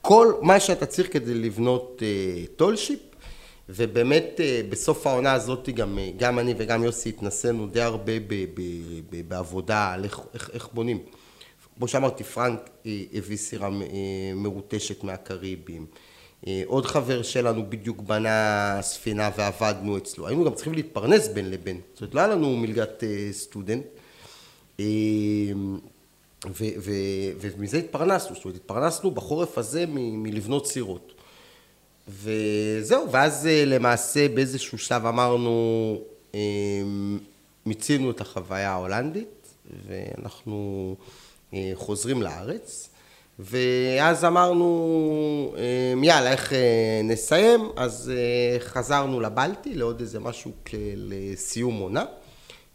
[0.00, 2.98] כל מה שאתה צריך כדי לבנות אה, tall ship,
[3.68, 8.44] ובאמת אה, בסוף העונה הזאת גם, אה, גם אני וגם יוסי התנסינו די הרבה ב,
[8.54, 8.62] ב,
[9.10, 10.98] ב, בעבודה על איך, איך, איך בונים.
[11.76, 13.72] כמו שאמרתי, פרנק אה, הביא סירה uh,
[14.34, 15.86] מרוטשת מהקריבים.
[16.44, 20.26] אה, עוד חבר שלנו בדיוק בנה ספינה ועבדנו אצלו.
[20.26, 21.80] היינו גם צריכים להתפרנס בין לבין.
[21.92, 23.84] זאת אומרת, לא היה לנו מלגת סטודנט.
[24.78, 24.82] אה,
[27.40, 31.12] ומזה התפרנסנו, זאת אומרת, התפרנסנו בחורף הזה מלבנות סירות.
[32.08, 35.98] וזהו, ואז אה, למעשה באיזשהו שלב אמרנו,
[36.34, 36.40] אה,
[37.66, 39.48] מיצינו את החוויה ההולנדית,
[39.86, 41.04] ואנחנו אה,
[41.74, 42.88] חוזרים לארץ.
[43.38, 45.54] ואז אמרנו,
[46.02, 46.52] יאללה, איך
[47.04, 47.68] נסיים?
[47.76, 48.12] אז
[48.58, 50.52] חזרנו לבלטי לעוד איזה משהו
[50.96, 52.04] לסיום עונה.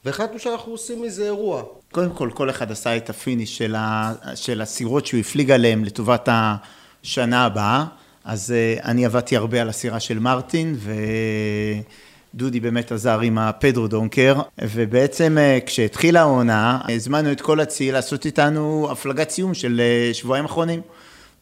[0.05, 1.63] והחלטנו שאנחנו עושים מזה אירוע.
[1.91, 5.85] קודם כל, כל אחד עשה את ה finish של, ה, של הסירות שהוא הפליג עליהן
[5.85, 7.85] לטובת השנה הבאה.
[8.25, 8.53] אז
[8.83, 10.77] אני עבדתי הרבה על הסירה של מרטין,
[12.35, 18.25] ודודי באמת עזר עם הפדרו דונקר, ובעצם אה, כשהתחילה העונה, הזמנו את כל הצי לעשות
[18.25, 20.81] איתנו הפלגת סיום של אה, שבועיים אחרונים.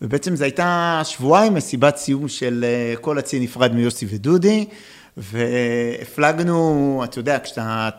[0.01, 4.65] ובעצם זו הייתה שבועיים מסיבת סיום של אה, כל הצי נפרד מיוסי ודודי,
[5.17, 7.89] והפלגנו, אתה יודע, כשאתה...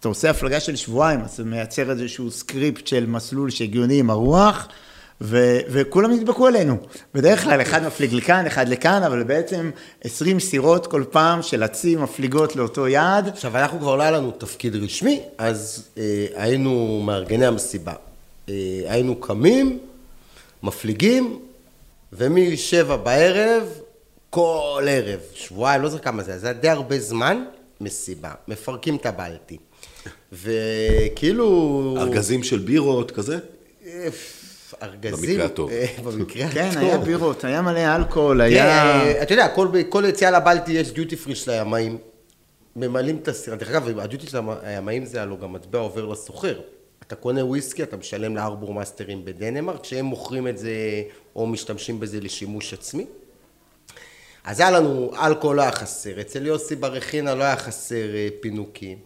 [0.00, 4.68] אתה עושה הפלגה של שבועיים, אז זה מייצר איזשהו סקריפט של מסלול שהגיוני עם הרוח,
[5.20, 6.76] ו- וכולם נדבקו עלינו.
[7.14, 9.70] בדרך כלל אחד מפליג לכאן, אחד לכאן, אבל בעצם
[10.04, 13.28] 20 סירות כל פעם של עצים מפליגות לאותו יעד.
[13.28, 17.92] עכשיו, אנחנו כבר לא היה לנו תפקיד רשמי, אז אה, היינו מארגני המסיבה.
[18.48, 18.54] אה,
[18.86, 19.78] היינו קמים,
[20.62, 21.38] מפליגים,
[22.12, 23.62] ומשבע בערב,
[24.30, 27.44] כל ערב, שבועיים, לא זוכר כמה זה, זה היה די הרבה זמן,
[27.80, 28.30] מסיבה.
[28.48, 29.56] מפרקים את הבלטי.
[30.42, 31.96] וכאילו...
[31.98, 33.38] ארגזים של בירות, כזה?
[34.84, 35.30] ארגזים.
[35.30, 35.70] במקרה הטוב.
[35.70, 36.82] אה, במקרה כן, הטוב.
[36.82, 39.22] היה בירות, היה מלא אלכוהול, כן, היה...
[39.22, 41.98] אתה יודע, כל, כל יציאה לבלטי יש דיוטי פרי של הימאים.
[42.76, 43.56] ממלאים את הסירה.
[43.56, 46.60] דרך אגב, הדיוטי של הימאים זה הלוא גם מטבע עובר לסוחר.
[47.06, 50.72] אתה קונה וויסקי, אתה משלם לארבור מאסטרים בדנמרק, כשהם מוכרים את זה
[51.36, 53.06] או משתמשים בזה לשימוש עצמי.
[54.44, 58.98] אז היה לנו, אלכוהול לא היה חסר, אצל יוסי ברכינה לא היה חסר אה, פינוקים.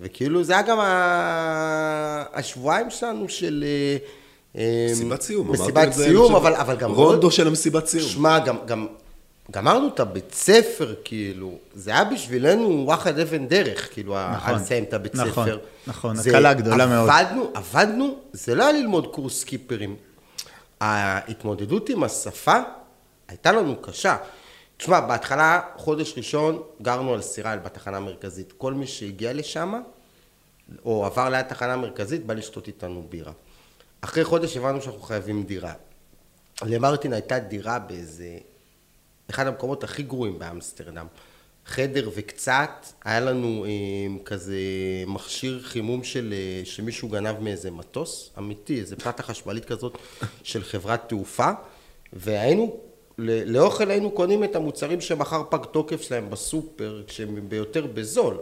[0.00, 0.78] וכאילו זה היה גם
[2.32, 3.64] השבועיים שלנו של...
[4.58, 6.90] אה, מסיבת סיום, אמרתי מסיבת את זה, סיום, אבל, אבל גם...
[6.92, 8.08] רונדו של המסיבת סיום.
[8.08, 8.86] שמע, גם, גם
[9.50, 14.94] גמרנו את הבית ספר, כאילו, זה היה בשבילנו וואחד אבן דרך, כאילו, נכון, לסיים את
[14.94, 15.58] הבית נכון, ספר.
[15.86, 17.10] נכון, זה- הקלה גדולה מאוד.
[17.10, 19.96] עבדנו, עבדנו, זה לא היה ללמוד קורס סקיפרים.
[20.80, 22.56] ההתמודדות עם השפה
[23.28, 24.16] הייתה לנו קשה.
[24.76, 28.52] תשמע, בהתחלה, חודש ראשון, גרנו על סירה בתחנה המרכזית.
[28.58, 29.74] כל מי שהגיע לשם,
[30.84, 33.32] או עבר ליד תחנה מרכזית, בא לשתות איתנו בירה.
[34.04, 35.72] אחרי חודש הבנו שאנחנו חייבים דירה.
[36.62, 38.38] למרטין הייתה דירה באיזה,
[39.30, 41.06] אחד המקומות הכי גרועים באמסטרדם.
[41.66, 43.70] חדר וקצת, היה לנו אה,
[44.24, 44.56] כזה
[45.06, 49.98] מכשיר חימום של, אה, שמישהו גנב מאיזה מטוס, אמיתי, איזה פלטה חשמלית כזאת
[50.42, 51.50] של חברת תעופה,
[52.12, 52.76] והיינו,
[53.18, 58.38] לאוכל היינו קונים את המוצרים שמחר פג תוקף שלהם בסופר, כשהם ביותר בזול.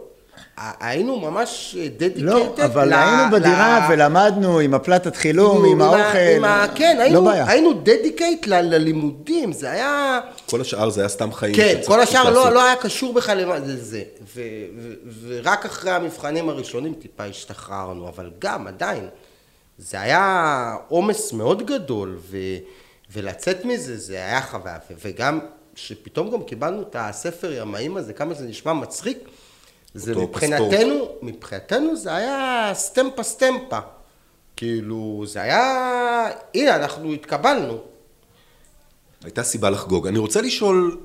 [0.57, 6.17] היינו ממש dedicated לא, אבל היינו בדירה ולמדנו עם הפלטת חילום, עם האוכל.
[6.35, 6.65] עם ה...
[6.75, 7.45] כן, לא היינו, בעיה.
[7.49, 10.19] היינו dedicated ל- ללימודים, זה היה...
[10.49, 11.55] כל השאר זה היה סתם חיים.
[11.55, 12.29] כן, כל השאר.
[12.29, 14.03] לא, לא היה קשור בכלל למה זה זה.
[14.35, 14.41] ו,
[14.79, 14.93] ו,
[15.27, 19.07] ורק אחרי המבחנים הראשונים טיפה השתחררנו, אבל גם עדיין,
[19.77, 22.37] זה היה עומס מאוד גדול, ו,
[23.13, 25.39] ולצאת מזה זה היה חוויה, ו, וגם
[25.75, 29.17] שפתאום גם קיבלנו את הספר ימאים הזה, כמה זה נשמע מצחיק,
[29.93, 33.79] זה מבחינתנו, מבחינתנו זה היה סטמפה סטמפה.
[34.55, 35.61] כאילו, זה היה,
[36.55, 37.77] הנה, אנחנו התקבלנו.
[39.23, 40.07] הייתה סיבה לחגוג.
[40.07, 40.97] אני רוצה לשאול,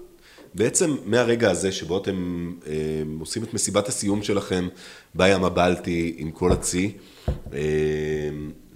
[0.55, 2.73] בעצם מהרגע הזה שבו אתם אה,
[3.21, 4.69] עושים את מסיבת הסיום שלכם
[5.15, 6.97] בים הבלטי עם כל הצי,
[7.53, 7.61] אה,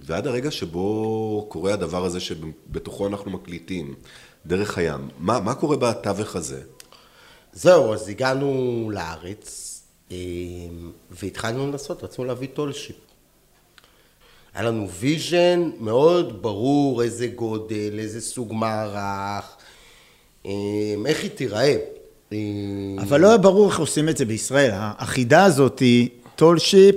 [0.05, 3.95] ועד הרגע שבו קורה הדבר הזה שבתוכו אנחנו מקליטים,
[4.45, 6.61] דרך הים, מה, מה קורה בתווך הזה?
[7.53, 9.62] זהו, אז הגענו לארץ,
[11.11, 12.95] והתחלנו לנסות, רצינו להביא tall ship.
[14.53, 19.45] היה לנו vision מאוד ברור, איזה גודל, איזה סוג מערך,
[20.45, 20.51] אה,
[21.05, 21.75] איך היא תיראה.
[22.33, 22.37] אה,
[23.01, 24.71] אבל לא היה ברור איך עושים את זה בישראל.
[24.73, 26.95] החידה הזאת היא tall ship,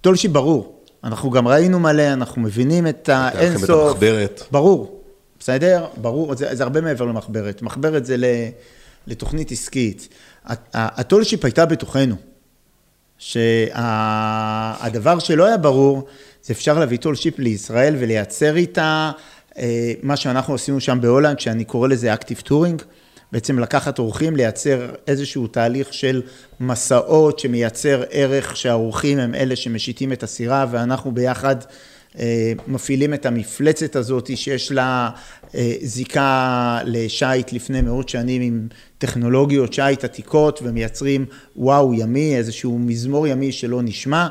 [0.00, 0.82] tall ship ברור.
[1.04, 3.64] אנחנו גם ראינו מלא, אנחנו מבינים את האינסוף.
[3.64, 4.42] את המחברת.
[4.50, 5.02] ברור,
[5.40, 5.86] בסדר?
[5.96, 7.62] ברור, זה, זה הרבה מעבר למחברת.
[7.62, 8.16] מחברת זה
[9.08, 10.08] לתוכנית עסקית.
[10.74, 12.14] ה tall ship הייתה בתוכנו.
[13.18, 16.06] שהדבר שלא היה ברור,
[16.42, 19.10] זה אפשר להביא tall ship לישראל ולייצר איתה
[19.58, 22.82] אה, מה שאנחנו עשינו שם בהולנד, שאני קורא לזה active touring.
[23.32, 26.22] בעצם לקחת אורחים, לייצר איזשהו תהליך של
[26.60, 31.56] מסעות שמייצר ערך שהאורחים הם אלה שמשיטים את הסירה ואנחנו ביחד
[32.18, 35.10] אה, מפעילים את המפלצת הזאת שיש לה
[35.54, 38.68] אה, זיקה לשייט לפני מאות שנים עם
[38.98, 44.26] טכנולוגיות שייט עתיקות ומייצרים וואו ימי, איזשהו מזמור ימי שלא נשמע.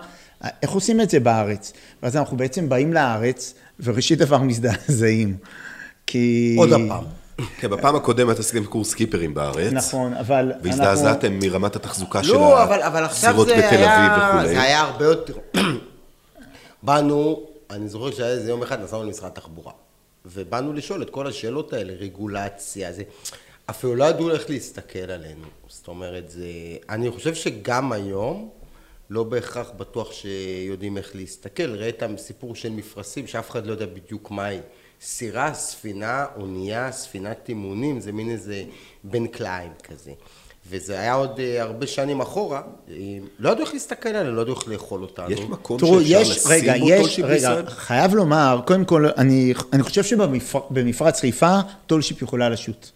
[0.62, 1.73] איך עושים את זה בארץ?
[2.03, 5.38] ואז אנחנו בעצם באים לארץ וראשית דבר מזדעזעים.
[6.08, 6.56] כי...
[6.58, 7.03] עוד הפעם.
[7.60, 9.73] כן, בפעם הקודמת עשיתם קורס קיפרים בארץ.
[9.73, 10.69] נכון, אבל אנחנו...
[10.69, 14.47] והזדעזעתם מרמת התחזוקה של לא, אבל, אבל עכשיו זה בתל היה, אביב וכולי.
[14.47, 15.34] זה היה הרבה יותר...
[16.84, 19.71] באנו, אני זוכר שהיה איזה יום אחד נסענו למשרד התחבורה,
[20.25, 23.03] ובאנו לשאול את כל השאלות האלה, רגולציה, זה...
[23.69, 25.47] אפילו לא ידעו איך להסתכל עלינו.
[25.67, 26.47] זאת אומרת, זה...
[26.89, 28.49] אני חושב שגם היום,
[29.10, 31.75] לא בהכרח בטוח שיודעים איך להסתכל.
[31.75, 34.60] ראה את הסיפור של מפרשים, שאף אחד לא יודע בדיוק מה היא.
[35.01, 38.63] סירה, ספינה, אונייה, ספינת אימונים, זה מין איזה
[39.03, 40.12] בן כלאיים כזה.
[40.69, 42.91] וזה היה עוד אה, הרבה שנים אחורה, אה,
[43.39, 45.32] לא ידעו איך להסתכל עלינו, לא ידעו איך לאכול אותנו.
[45.32, 47.69] יש מקום תראו, שאפשר יש, לשים רגע, בו יש, רגע, בישראל?
[47.69, 52.91] חייב לומר, קודם כל, אני, אני חושב שבמפרץ חיפה, tall ship יכולה לשוט.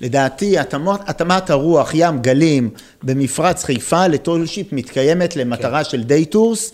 [0.00, 2.70] לדעתי, התאמת, התאמת הרוח, ים, גלים,
[3.02, 5.90] במפרץ חיפה ל tall ship מתקיימת למטרה כן.
[5.90, 6.72] של day tours.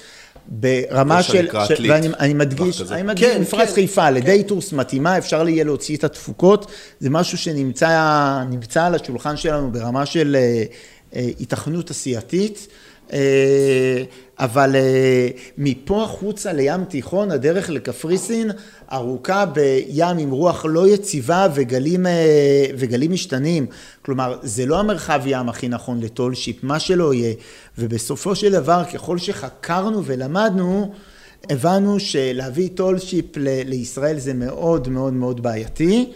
[0.49, 2.83] ברמה של, של ואני אני מדגיש.
[2.83, 6.71] אני מדגיש, כן, מפרץ כן, חיפה ל day tours מתאימה, אפשר יהיה להוציא את התפוקות,
[7.01, 10.65] זה משהו שנמצא נמצא על השולחן שלנו ברמה של אה,
[11.17, 12.69] אה, היתכנות עשייתית.
[13.13, 14.03] אה,
[14.39, 18.51] אבל אה, מפה החוצה לים תיכון, הדרך לקפריסין
[18.93, 23.67] ארוכה בים עם רוח לא יציבה וגלים, אה, וגלים משתנים.
[24.03, 27.35] כלומר, זה לא המרחב ים הכי נכון ל tall ship, מה שלא יהיה.
[27.79, 30.93] ובסופו של דבר, ככל שחקרנו ולמדנו,
[31.51, 36.13] הבנו שלהביא tall ship ל- לישראל זה מאוד מאוד מאוד בעייתי.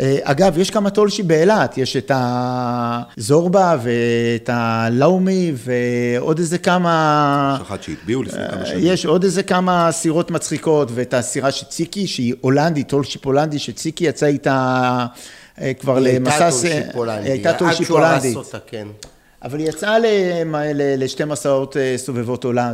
[0.00, 7.56] אה, אגב, יש כמה tall ship באילת, יש את הזורבה ואת הלאומי ועוד איזה כמה...
[7.56, 8.80] יש אחת שהטביעו לפני כמה שנים.
[8.82, 13.58] יש עוד איזה כמה סירות מצחיקות, ואת הסירה של ציקי, שהיא הולנדית, tall ship הולנדי,
[13.58, 15.06] שציקי יצא איתה
[15.60, 16.32] אה, כבר היא למסע...
[16.32, 17.24] הייתה tall ship הולנדי.
[17.24, 17.90] היא הייתה עד tall ship
[19.44, 22.72] אבל היא יצאה למ- ל- לשתי מסעות אה, סובבות עולם,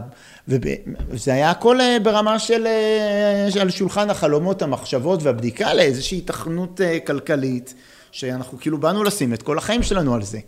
[0.48, 6.98] וזה היה הכל אה, ברמה של, אה, על שולחן החלומות, המחשבות והבדיקה לאיזושהי היתכנות אה,
[7.00, 7.74] כלכלית,
[8.12, 10.38] שאנחנו כאילו באנו לשים את כל החיים שלנו על זה.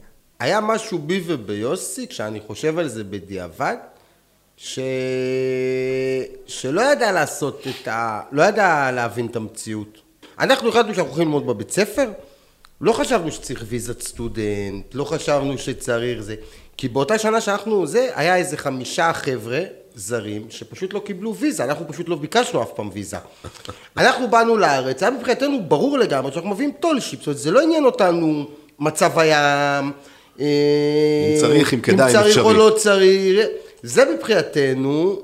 [0.40, 3.76] היה משהו בי וביוסי, כשאני חושב על זה בדיעבד,
[4.56, 4.78] ש...
[6.46, 8.20] שלא ידע לעשות את ה...
[8.32, 9.98] לא ידע להבין את המציאות.
[10.38, 12.10] אנחנו החלטנו שאנחנו הולכים ללמוד בבית ספר,
[12.82, 16.34] לא חשבנו שצריך ויזת סטודנט, לא חשבנו שצריך זה,
[16.76, 19.60] כי באותה שנה שאנחנו זה, היה איזה חמישה חבר'ה
[19.94, 23.16] זרים שפשוט לא קיבלו ויזה, אנחנו פשוט לא ביקשנו אף פעם ויזה.
[23.96, 27.60] אנחנו באנו לארץ, היה מבחינתנו ברור לגמרי שאנחנו מביאים tall ship, זאת אומרת זה לא
[27.60, 28.46] עניין אותנו
[28.78, 29.92] מצב הים,
[30.40, 30.46] אה,
[31.34, 32.56] אם צריך, אם כדאי, אם אם צריך או אפשרי.
[32.58, 33.46] לא צריך,
[33.82, 35.18] זה מבחינתנו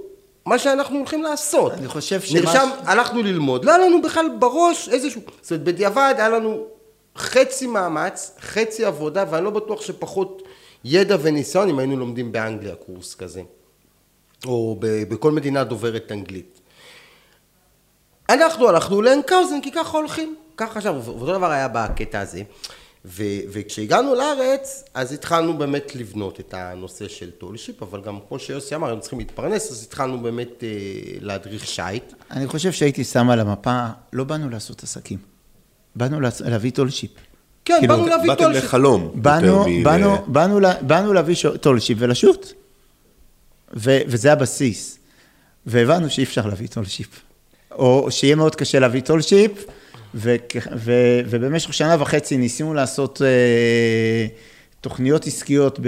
[0.47, 1.73] מה שאנחנו הולכים לעשות.
[1.73, 6.15] אני חושב שמה- נרשם, הלכנו ללמוד, לא היה לנו בכלל בראש איזשהו, זאת אומרת בדיעבד
[6.19, 6.65] היה לנו
[7.17, 10.43] חצי מאמץ, חצי עבודה, ואני לא בטוח שפחות
[10.85, 13.43] ידע וניסיון אם היינו לומדים באנגליה קורס כזה,
[14.47, 16.61] או בכל מדינה דוברת אנגלית.
[18.29, 22.43] אנחנו הלכנו לאנקהאוזן כי ככה הולכים, ככה חשבנו, ואותו דבר היה בקטע הזה.
[23.05, 28.39] ו- וכשהגענו לארץ, אז התחלנו באמת לבנות את הנושא של tall ship, אבל גם כמו
[28.39, 30.69] שיוסי אמר, היינו צריכים להתפרנס, אז התחלנו באמת אה,
[31.21, 32.13] להדריך שיט.
[32.31, 35.19] אני חושב שהייתי שם על המפה, לא באנו לעשות עסקים,
[35.99, 37.11] באנו להביא tall ship.
[37.65, 38.65] כן, כאילו, באנו להביא באתם tall ship.
[38.65, 39.03] לחלום.
[39.03, 42.53] יותר באנו, מ- באנו, באנו, לה- באנו להביא ש- tall ship ולשוט.
[43.77, 44.99] ו, וזה הבסיס.
[45.67, 47.09] והבנו שאי אפשר להביא tall ship.
[47.73, 49.53] או שיהיה מאוד קשה להביא tall ship,
[50.15, 50.37] ו,
[50.77, 50.93] ו,
[51.31, 54.27] ובמשך שנה וחצי ניסינו לעשות אה,
[54.81, 55.79] תוכניות עסקיות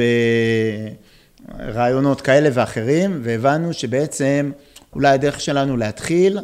[1.59, 4.51] ברעיונות כאלה ואחרים, והבנו שבעצם
[4.93, 6.39] אולי הדרך שלנו להתחיל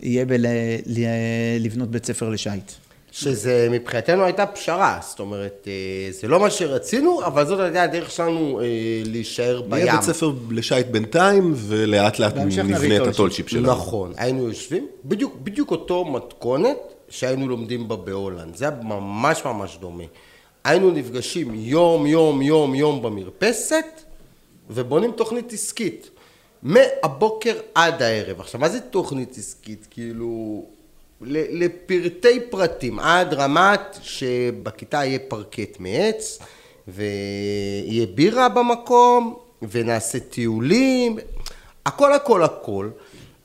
[0.00, 2.72] יהיה בלבנות בית ספר לשייט.
[3.14, 8.10] שזה מבחינתנו הייתה פשרה, זאת אומרת, אה, זה לא מה שרצינו, אבל זאת הייתה הדרך
[8.10, 8.66] שלנו אה,
[9.04, 9.70] להישאר בים.
[9.70, 13.14] נהיה בית ספר לשייט בינתיים, ולאט לאט נבנה את tall ship.
[13.14, 13.66] ה tall ship שלנו.
[13.66, 16.76] נכון, היינו יושבים, בדיוק, בדיוק אותו מתכונת
[17.08, 20.04] שהיינו לומדים בה בהולנד, זה היה ממש ממש דומה.
[20.64, 23.86] היינו נפגשים יום, יום, יום, יום במרפסת,
[24.70, 26.10] ובונים תוכנית עסקית.
[26.62, 28.40] מהבוקר עד הערב.
[28.40, 29.86] עכשיו, מה זה תוכנית עסקית?
[29.90, 30.64] כאילו,
[31.26, 36.38] לפרטי פרטים, עד רמת שבכיתה יהיה פרקט מעץ,
[36.88, 39.38] ויהיה בירה במקום,
[39.70, 41.18] ונעשה טיולים,
[41.86, 42.90] הכל הכל הכל.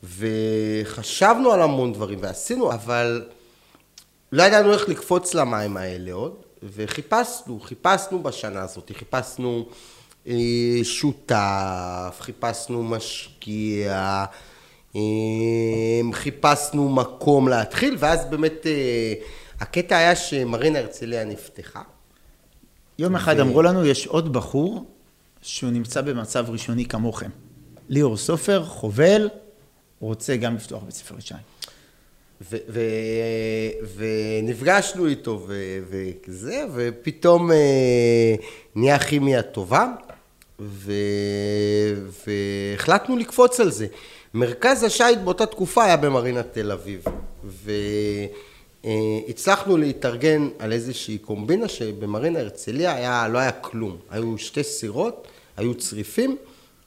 [0.03, 3.25] וחשבנו על המון דברים ועשינו, אבל
[4.31, 9.65] לא ידענו איך לקפוץ למים האלה עוד, וחיפשנו, חיפשנו בשנה הזאת, חיפשנו
[10.27, 14.25] אה, שותף, חיפשנו משקיע,
[16.13, 19.13] חיפשנו מקום להתחיל, ואז באמת אה,
[19.59, 21.81] הקטע היה שמרינה הרצליה נפתחה.
[22.99, 24.85] יום אחד ו- אמרו לנו, יש עוד בחור
[25.41, 27.29] שהוא נמצא במצב ראשוני כמוכם.
[27.89, 29.29] ליאור סופר, חובל,
[29.99, 31.33] רוצה גם לפתוח בית ספר לשי.
[32.41, 32.81] ו- ו-
[33.95, 35.79] ונפגשנו איתו ו-
[36.27, 38.35] וזה, ופתאום אה,
[38.75, 39.85] נהיה כימיה טובה,
[42.27, 43.87] והחלטנו לקפוץ על זה.
[44.33, 47.03] מרכז השייט באותה תקופה היה במרינה תל אביב,
[48.83, 55.27] והצלחנו להתארגן על איזושהי קומבינה שבמרינה הרצליה היה, לא היה כלום, היו שתי סירות,
[55.57, 56.37] היו צריפים,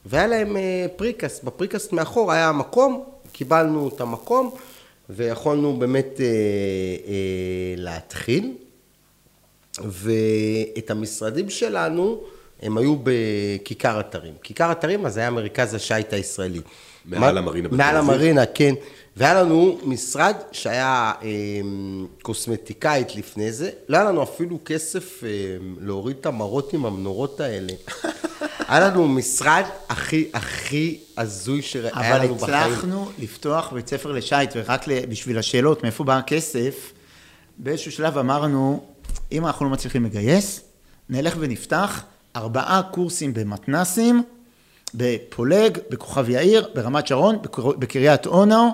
[0.05, 4.55] והיה להם אה, פריקס, בפריקס מאחור היה מקום, קיבלנו את המקום,
[5.09, 8.53] ויכולנו באמת אה, אה, להתחיל.
[9.83, 12.23] ואת המשרדים שלנו,
[12.63, 14.33] הם היו בכיכר אתרים.
[14.43, 16.61] כיכר אתרים, אז היה מרכז השייט הישראלי.
[17.05, 18.09] מעל מה- המרינה בתל מעל אביב?
[18.11, 18.73] המרינה, כן.
[19.17, 21.29] והיה לנו משרד שהיה אה,
[22.21, 25.29] קוסמטיקאית לפני זה, לא היה לנו אפילו כסף אה,
[25.81, 27.73] להוריד את המראות עם המנורות האלה.
[28.67, 32.53] היה לנו משרד הכי הכי הזוי שהיה אבל לנו בחיים.
[32.73, 36.91] הצלחנו לפתוח בית ספר לשייט, ורק ל- בשביל השאלות, מאיפה בא הכסף,
[37.57, 38.83] באיזשהו שלב אמרנו,
[39.31, 40.61] אם אנחנו לא מצליחים לגייס,
[41.09, 42.03] נלך ונפתח
[42.35, 44.23] ארבעה קורסים במתנסים,
[44.95, 48.69] בפולג, בכוכב יאיר, ברמת שרון, בקר- בקריית אונו.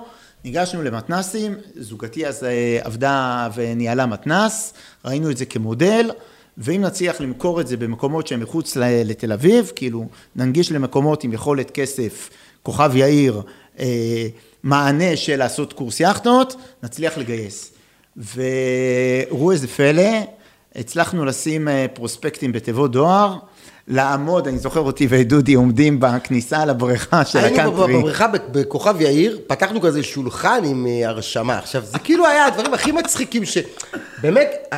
[0.46, 4.74] ניגשנו למתנסים, זוגתי אז אה, עבדה וניהלה מתנס,
[5.06, 6.12] ראינו את זה כמודל,
[6.58, 11.72] ואם נצליח למכור את זה במקומות שהם מחוץ לתל אביב, כאילו ננגיש למקומות עם יכולת
[11.72, 12.30] כסף,
[12.64, 13.42] כוכב יאיר,
[13.80, 14.28] אה,
[14.64, 17.72] מענה של לעשות קורס יאכטות, נצליח לגייס.
[18.36, 20.10] וראו איזה פלא,
[20.76, 23.36] הצלחנו לשים אה, פרוספקטים בתיבות דואר,
[23.88, 27.98] לעמוד, אני זוכר אותי ודודי עומדים בכניסה לבריכה של היינו הקאנטרי.
[27.98, 31.58] בבריכה ב- בכוכב יאיר, פתחנו כזה שולחן עם אה, הרשמה.
[31.58, 33.58] עכשיו, זה כאילו היה הדברים הכי מצחיקים ש...
[34.22, 34.74] באמת,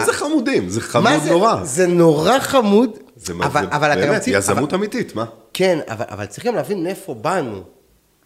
[0.00, 1.64] איזה חמודים, זה חמוד זה- נורא.
[1.64, 2.90] זה נורא חמוד.
[3.16, 4.36] זה מה- אבל, זה אבל אתה גם באמת, צריך...
[4.38, 5.24] יזמות אבל- אמיתית, מה?
[5.54, 7.60] כן, אבל, אבל צריכים להבין מאיפה באנו.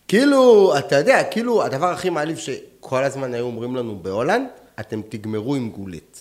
[0.08, 4.46] כאילו, אתה יודע, כאילו, הדבר הכי מעליב שכל הזמן היו אומרים לנו בהולנד,
[4.80, 6.20] אתם תגמרו עם גולט.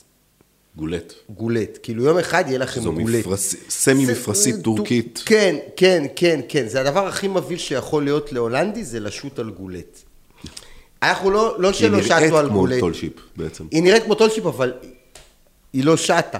[0.80, 1.14] גולט.
[1.30, 1.80] גולט.
[1.84, 3.26] כאילו, יום אחד יהיה לכם זו גולט.
[3.26, 5.24] מפרשי- סמי זה- מפרשית זה- טורקית.
[5.26, 6.68] כן, כן, כן, כן.
[6.68, 10.00] זה הדבר הכי מבהיל שיכול להיות להולנדי, זה לשוט על גולט.
[11.04, 12.80] אנחנו לא, לא היא שלא נראית שטנו על כמו גולט.
[12.80, 13.68] tall ship בעצם.
[13.72, 14.74] היא נראית כמו tall ship, אבל
[15.74, 16.38] היא לא שטה.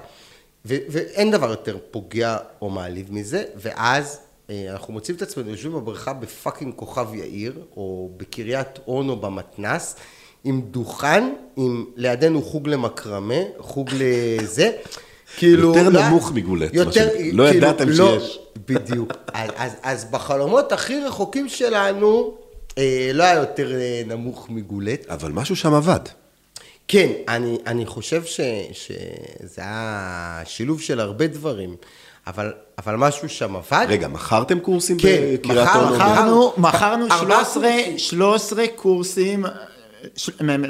[0.66, 4.20] ו- ואין דבר יותר פוגע או מעליב מזה, ואז
[4.50, 9.96] אה, אנחנו מוצאים את עצמנו יושבים בבריכה ב fucking כוכב יאיר, או בקריית אונו במתנס,
[10.44, 14.72] עם דוכן, עם לידינו חוג למקרמה, חוג לזה.
[15.38, 15.68] כאילו...
[15.76, 17.14] יותר לא- נמוך מגולט, מה יותר, שנקרא.
[17.14, 18.40] לא כאילו, ידעתם לא- שיש.
[18.70, 19.14] בדיוק.
[19.34, 22.34] אז, אז, אז בחלומות הכי רחוקים שלנו,
[22.78, 25.06] אה, לא היה יותר אה, נמוך מגולט.
[25.10, 26.00] אבל משהו שם עבד.
[26.88, 28.40] כן, אני, אני חושב ש,
[28.72, 31.76] שזה היה שילוב של הרבה דברים,
[32.28, 33.86] אבל, אבל משהו שם עבד.
[33.90, 35.96] רגע, מכרתם קורסים כן, בקריית אונו?
[35.96, 37.98] מכר- מכרנו, מכרנו ארבעה 13, קורסים.
[37.98, 39.46] 13 קורסים,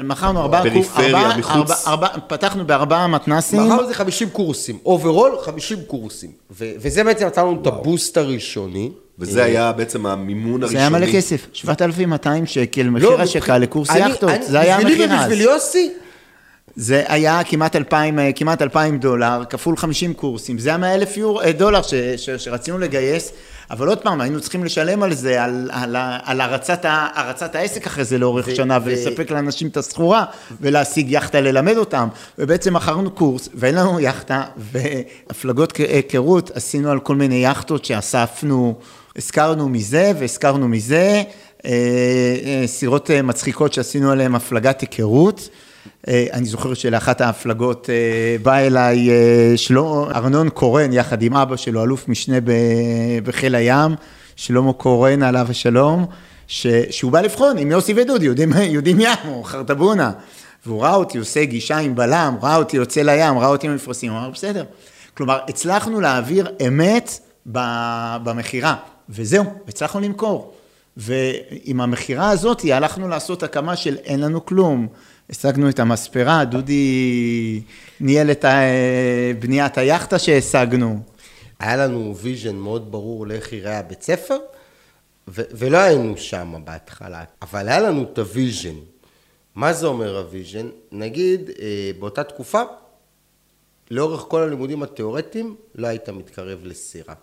[0.04, 1.54] מכרנו ארבעה פריפריה, ארבעה- מחוץ.
[1.56, 6.30] ארבעה- ארבעה- פתחנו בארבעה מתנסים, מחר זה 50 קורסים, overall 50 קורסים.
[6.50, 8.90] ו, וזה בעצם נתן לנו את ה boost הראשוני.
[9.18, 10.68] וזה היה בעצם המימון הראשוני.
[10.72, 15.04] זה היה מלא כסף, 7,200 שקל, לא, מחיר מבח- השקה לקורס יאכטות, זה היה בשבילי
[15.04, 15.26] המחיר אז.
[15.26, 15.92] ובשביל יוסי,
[16.76, 21.18] זה היה כמעט 2,000, אה, כמעט 2,000 דולר, כפול 50 קורסים, זה היה 100 אלף
[21.18, 23.32] אה, דולר ש, ש, שרצינו לגייס,
[23.70, 28.04] אבל עוד פעם, היינו צריכים לשלם על זה, על, על, על הרצת, הרצת העסק אחרי
[28.04, 30.24] זה לאורך ו- שנה, ו- ולספק לאנשים את הסחורה,
[30.60, 32.08] ולהשיג יאכטה ללמד אותם,
[32.38, 38.78] ובעצם מכרנו קורס, ואין לנו יאכטה, והפלגות היכרות עשינו על כל מיני יאכטות שאספנו,
[39.16, 41.22] הזכרנו מזה והזכרנו מזה,
[41.64, 41.70] אה,
[42.44, 45.48] אה, סירות אה, מצחיקות שעשינו עליהן הפלגת היכרות.
[46.08, 51.56] אה, אני זוכר שלאחת ההפלגות אה, בא אליי אה, שלמה, ארנון קורן, יחד עם אבא
[51.56, 52.36] שלו, אלוף משנה
[53.24, 53.94] בחיל הים,
[54.36, 56.06] שלמה קורן, עליו השלום,
[56.46, 60.12] ש, שהוא בא לבחון עם יוסי ודודי, יודעים, יודעים ים, או חרטבונה.
[60.66, 64.12] והוא ראה אותי עושה גישה עם בלם, ראה אותי יוצא לים, ראה אותי עם מפרשים,
[64.12, 64.64] הוא אמר, בסדר.
[65.16, 67.18] כלומר, הצלחנו להעביר אמת
[68.22, 68.74] במכירה,
[69.08, 70.54] וזהו, הצלחנו למכור.
[70.96, 74.86] ועם המכירה הזאת הלכנו לעשות הקמה של אין לנו כלום.
[75.30, 77.62] השגנו את המספנה, דודי
[78.00, 78.44] ניהל את
[79.38, 81.00] בניית היאכטה שהשגנו.
[81.58, 84.38] היה לנו vision מאוד ברור לאיך ייראה הבית ספר,
[85.28, 88.74] ו- ולא היינו שם בהתחלה, אבל היה לנו את ה vision.
[89.54, 90.68] מה זה אומר ה vision?
[90.92, 92.62] נגיד, אה, באותה תקופה,
[93.90, 97.14] לאורך כל הלימודים התיאורטיים, לא היית מתקרב לסירה.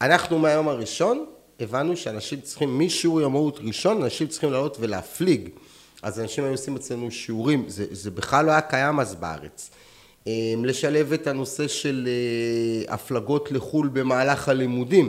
[0.00, 1.26] אנחנו מהיום הראשון
[1.60, 5.48] הבנו שאנשים צריכים, משיעור המהות ראשון, אנשים צריכים לעלות ולהפליג.
[6.04, 9.70] אז אנשים היו עושים אצלנו שיעורים, זה, זה בכלל לא היה קיים אז בארץ.
[10.26, 15.08] אמ, לשלב את הנושא של אה, הפלגות לחו"ל במהלך הלימודים.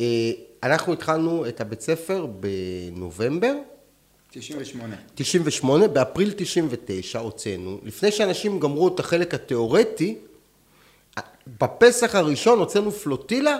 [0.00, 0.30] אה,
[0.62, 3.54] אנחנו התחלנו את הבית ספר בנובמבר.
[4.30, 4.96] 98.
[5.14, 10.18] 98, באפריל 99 הוצאנו, לפני שאנשים גמרו את החלק התיאורטי,
[11.60, 13.58] בפסח הראשון הוצאנו פלוטילה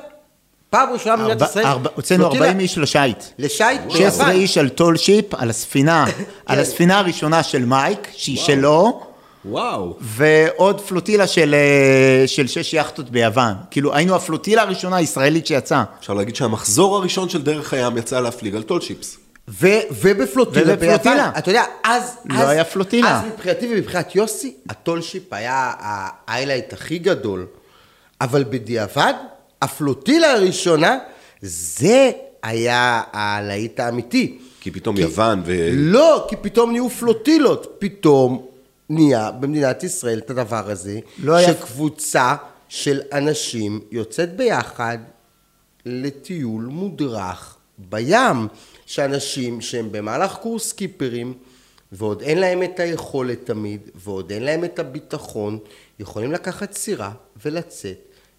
[0.70, 1.66] פעם ראשונה במדינת ישראל.
[1.94, 3.24] הוצאנו 40 איש לשייט.
[3.38, 3.80] לשייט?
[3.90, 6.04] 16 איש על tall ship, על הספינה,
[6.46, 6.58] על כן.
[6.62, 9.02] הספינה הראשונה של מייק, שהיא שלו.
[9.44, 9.96] וואו.
[10.00, 13.54] ועוד פלוטילה של, אה, של שש יאכטות ביוון.
[13.70, 15.84] כאילו, היינו הפלוטילה הראשונה הישראלית שיצאה.
[16.00, 19.18] אפשר להגיד שהמחזור הראשון של דרך הים יצא להפליג על tall ships.
[19.48, 21.18] ו- ובפלוטילה ביוון.
[21.38, 22.16] אתה יודע, אז...
[22.24, 23.18] לא אז, היה פלוטילה.
[23.18, 27.46] אז מבחינתי ומבחינת יוסי, הטול שיפ היה האיילייט הכי גדול.
[28.20, 29.14] אבל בדיעבד,
[29.62, 30.98] הפלוטילה הראשונה,
[31.42, 32.10] זה
[32.42, 34.38] היה הלהיט האמיתי.
[34.60, 35.70] כי פתאום כי, יוון ו...
[35.72, 37.76] לא, כי פתאום נהיו פלוטילות.
[37.78, 38.46] פתאום
[38.90, 42.36] נהיה במדינת ישראל את הדבר הזה, לא שקבוצה היה...
[42.68, 44.98] של אנשים יוצאת ביחד
[45.86, 48.48] לטיול מודרך בים.
[48.86, 51.34] שאנשים שהם במהלך קורס קיפרים,
[51.92, 55.58] ועוד אין להם את היכולת תמיד, ועוד אין להם את הביטחון,
[55.98, 57.12] יכולים לקחת סירה
[57.44, 57.98] ולצאת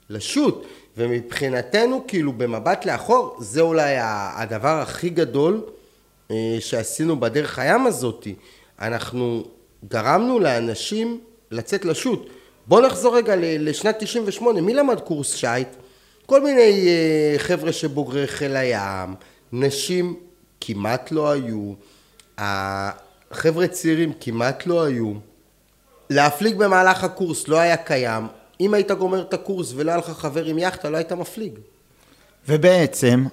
[0.09, 0.65] לשוט.
[1.00, 3.95] ומבחינתנו, כאילו במבט לאחור, זה אולי
[4.36, 5.62] הדבר הכי גדול
[6.32, 8.36] אה, שעשינו בדרך הים הזאתי.
[8.82, 9.43] אנחנו
[9.88, 11.20] גרמנו לאנשים
[11.52, 12.30] לצאת לשוט.
[12.68, 15.68] בואו נחזור רגע לשנת 98, מי למד קורס שייט?
[16.26, 19.16] כל מיני אה, חבר'ה שבוגרי חיל הים,
[19.54, 20.16] נשים
[20.62, 21.74] כמעט לא היו,
[22.38, 25.14] החבר'ה צעירים כמעט לא היו.
[26.10, 28.28] להפליג במהלך הקורס לא היה קיים,
[28.60, 31.51] אם היית גומר את הקורס ולא היה לך חבר עם יאכטה, לא היית מפליג.
[32.47, 33.26] ובעצם,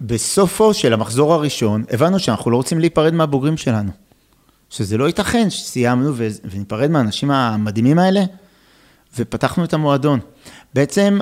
[0.00, 3.90] בסופו של המחזור הראשון, הבנו שאנחנו לא רוצים להיפרד מהבוגרים שלנו.
[4.70, 6.12] שזה לא ייתכן שסיימנו
[6.50, 8.20] וניפרד מהאנשים המדהימים האלה,
[9.18, 10.20] ופתחנו את המועדון.
[10.74, 11.18] בעצם,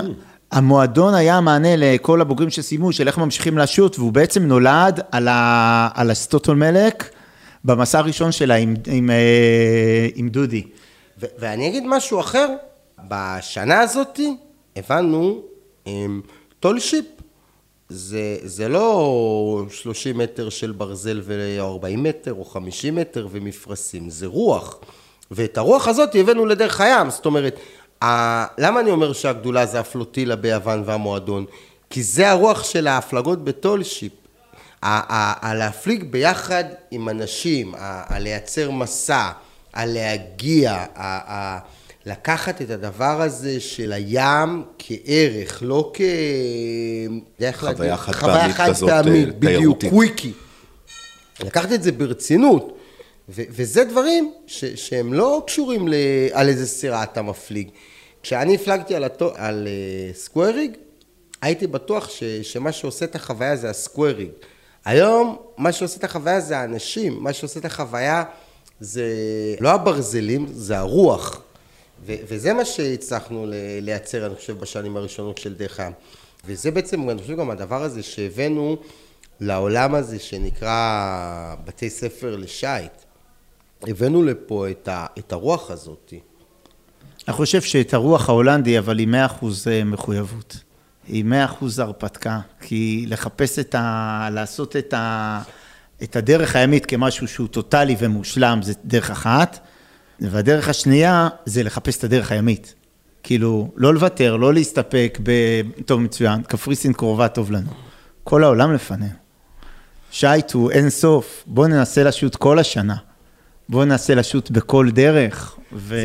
[0.52, 5.88] המועדון היה המענה לכל הבוגרים שסיימו, של איך ממשיכים לשוט, והוא בעצם נולד על, ה,
[5.94, 7.10] על הסטוטולמלק
[7.64, 10.62] במסע הראשון שלה עם, עם, אה, עם דודי.
[11.20, 12.48] ו- ואני אגיד משהו אחר,
[13.08, 14.20] בשנה הזאת
[14.76, 15.42] הבנו
[16.60, 17.04] טול שיפ.
[17.88, 24.78] זה, זה לא 30 מטר של ברזל ו-40 מטר או 50 מטר ומפרשים, זה רוח.
[25.30, 27.56] ואת הרוח הזאת הבאנו לדרך הים, זאת אומרת,
[28.58, 31.44] למה אני אומר שהגדולה זה הפלוטילה ביוון והמועדון?
[31.90, 34.12] כי זה הרוח של ההפלגות בטולשיפ.
[34.82, 39.30] הלהפליג ביחד עם אנשים, הלייצר מסע,
[39.74, 40.84] הלהגיע,
[42.08, 46.00] לקחת את הדבר הזה של הים כערך, לא כ...
[47.52, 49.36] חוויה חד פעמית כזאת, אה, תיירותית.
[49.38, 50.32] בדיוק, קוויקי.
[51.44, 52.74] לקחת את זה ברצינות.
[53.28, 55.94] ו- וזה דברים ש- שהם לא קשורים ל-
[56.32, 57.68] על איזה סירה אתה מפליג.
[58.22, 59.68] כשאני הפלגתי על, התו- על
[60.12, 60.70] uh, סקוויריג,
[61.42, 64.28] הייתי בטוח ש- שמה שעושה את החוויה זה הסקוויריג.
[64.84, 68.24] היום, מה שעושה את החוויה זה האנשים, מה שעושה את החוויה
[68.80, 69.04] זה
[69.60, 71.40] לא הברזלים, זה הרוח.
[72.06, 73.46] וזה מה שהצלחנו
[73.82, 75.92] לייצר, אני חושב, בשנים הראשונות של דרך הים.
[76.44, 78.76] וזה בעצם, אני חושב, גם הדבר הזה שהבאנו
[79.40, 82.92] לעולם הזה שנקרא בתי ספר לשייט.
[83.82, 86.12] הבאנו לפה את, ה, את הרוח הזאת.
[87.28, 90.56] אני חושב שאת הרוח ההולנדי, אבל עם 100% אה, מחויבות.
[91.08, 92.40] עם 100% הרפתקה.
[92.60, 94.28] כי לחפש את ה...
[94.32, 95.42] לעשות את, ה,
[96.02, 99.58] את הדרך הימית כמשהו שהוא טוטאלי ומושלם, זה דרך אחת.
[100.20, 102.74] והדרך השנייה זה לחפש את הדרך הימית.
[103.22, 105.32] כאילו, לא לוותר, לא להסתפק ב...
[105.86, 107.70] טוב, מצוין, קפריסין קרובה טוב לנו.
[108.24, 109.12] כל העולם לפנינו.
[110.10, 112.96] שייט הוא אין סוף, בואו ננסה לשוט כל השנה.
[113.68, 115.96] בואו ננסה לשוט בכל דרך, ו...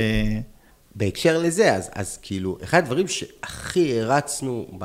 [0.95, 4.79] בהקשר לזה, אז, אז כאילו, אחד הדברים שהכי הרצנו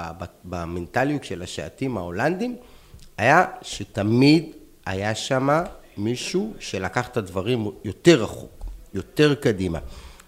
[0.44, 2.56] במנטליות של השעטים ההולנדים,
[3.18, 4.44] היה שתמיד
[4.86, 5.48] היה שם
[5.96, 8.57] מישהו שלקח את הדברים יותר רחוק,
[8.94, 9.78] יותר קדימה.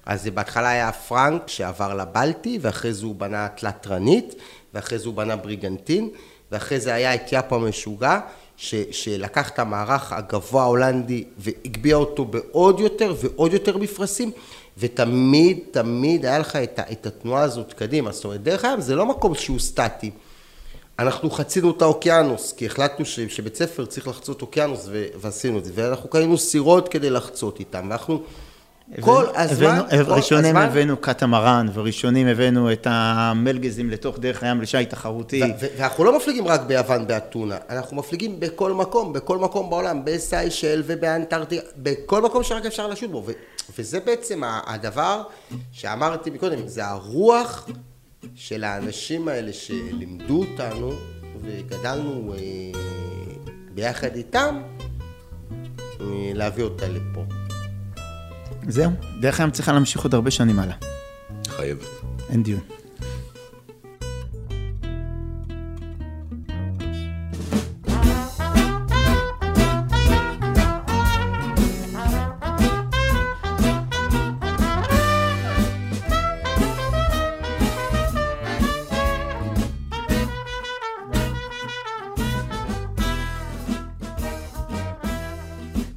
[0.07, 4.35] אז זה בהתחלה היה פרנק שעבר לבלטי, ואחרי זה הוא בנה תלת-רנית,
[4.75, 6.09] ואחרי זה הוא בנה בריגנטין,
[6.53, 8.21] ואחרי זה היה את יאפו המשוגע,
[8.57, 14.31] ש, שלקח את המערך הגבוה ההולנדי והגביה אותו בעוד יותר ועוד יותר מפרשים,
[14.79, 18.13] ותמיד, תמיד היה לך את, את התנועה הזאת קדימה.
[18.13, 20.11] זאת אומרת, דרך הים זה לא מקום שהוא סטטי.
[20.99, 25.65] אנחנו חצינו את האוקיינוס, כי החלטנו ש, שבית ספר צריך לחצות אוקיינוס, ו, ועשינו את
[25.65, 28.23] זה, ואנחנו קנינו סירות כדי לחצות איתם, ואנחנו...
[29.01, 34.91] כל הזמן, הבאנו, ראשונים הזמן, הבאנו קטמרן, וראשונים הבאנו את המלגזים לתוך דרך הים לשיט
[34.91, 35.43] תחרותי.
[35.61, 41.67] ואנחנו לא מפליגים רק ביוון באתונה, אנחנו מפליגים בכל מקום, בכל מקום בעולם, בסיישל ובאנטארקטיקה,
[41.77, 43.27] בכל מקום שרק אפשר לשוט בו.
[43.79, 45.23] וזה בעצם הדבר
[45.73, 47.69] שאמרתי מקודם, זה הרוח
[48.35, 50.93] של האנשים האלה שלימדו אותנו
[51.43, 52.81] וגדלנו אה,
[53.75, 54.63] ביחד איתם,
[56.01, 57.40] אה, להביא אותה לפה.
[58.69, 58.91] זהו,
[59.21, 60.77] דרך הים צריכה להמשיך עוד הרבה שנים הלאה.
[61.49, 61.85] חייבת.
[62.31, 62.61] אין דיון.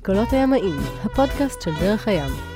[0.06, 2.53] קולות הימאים, הפודקאסט של דרך הים.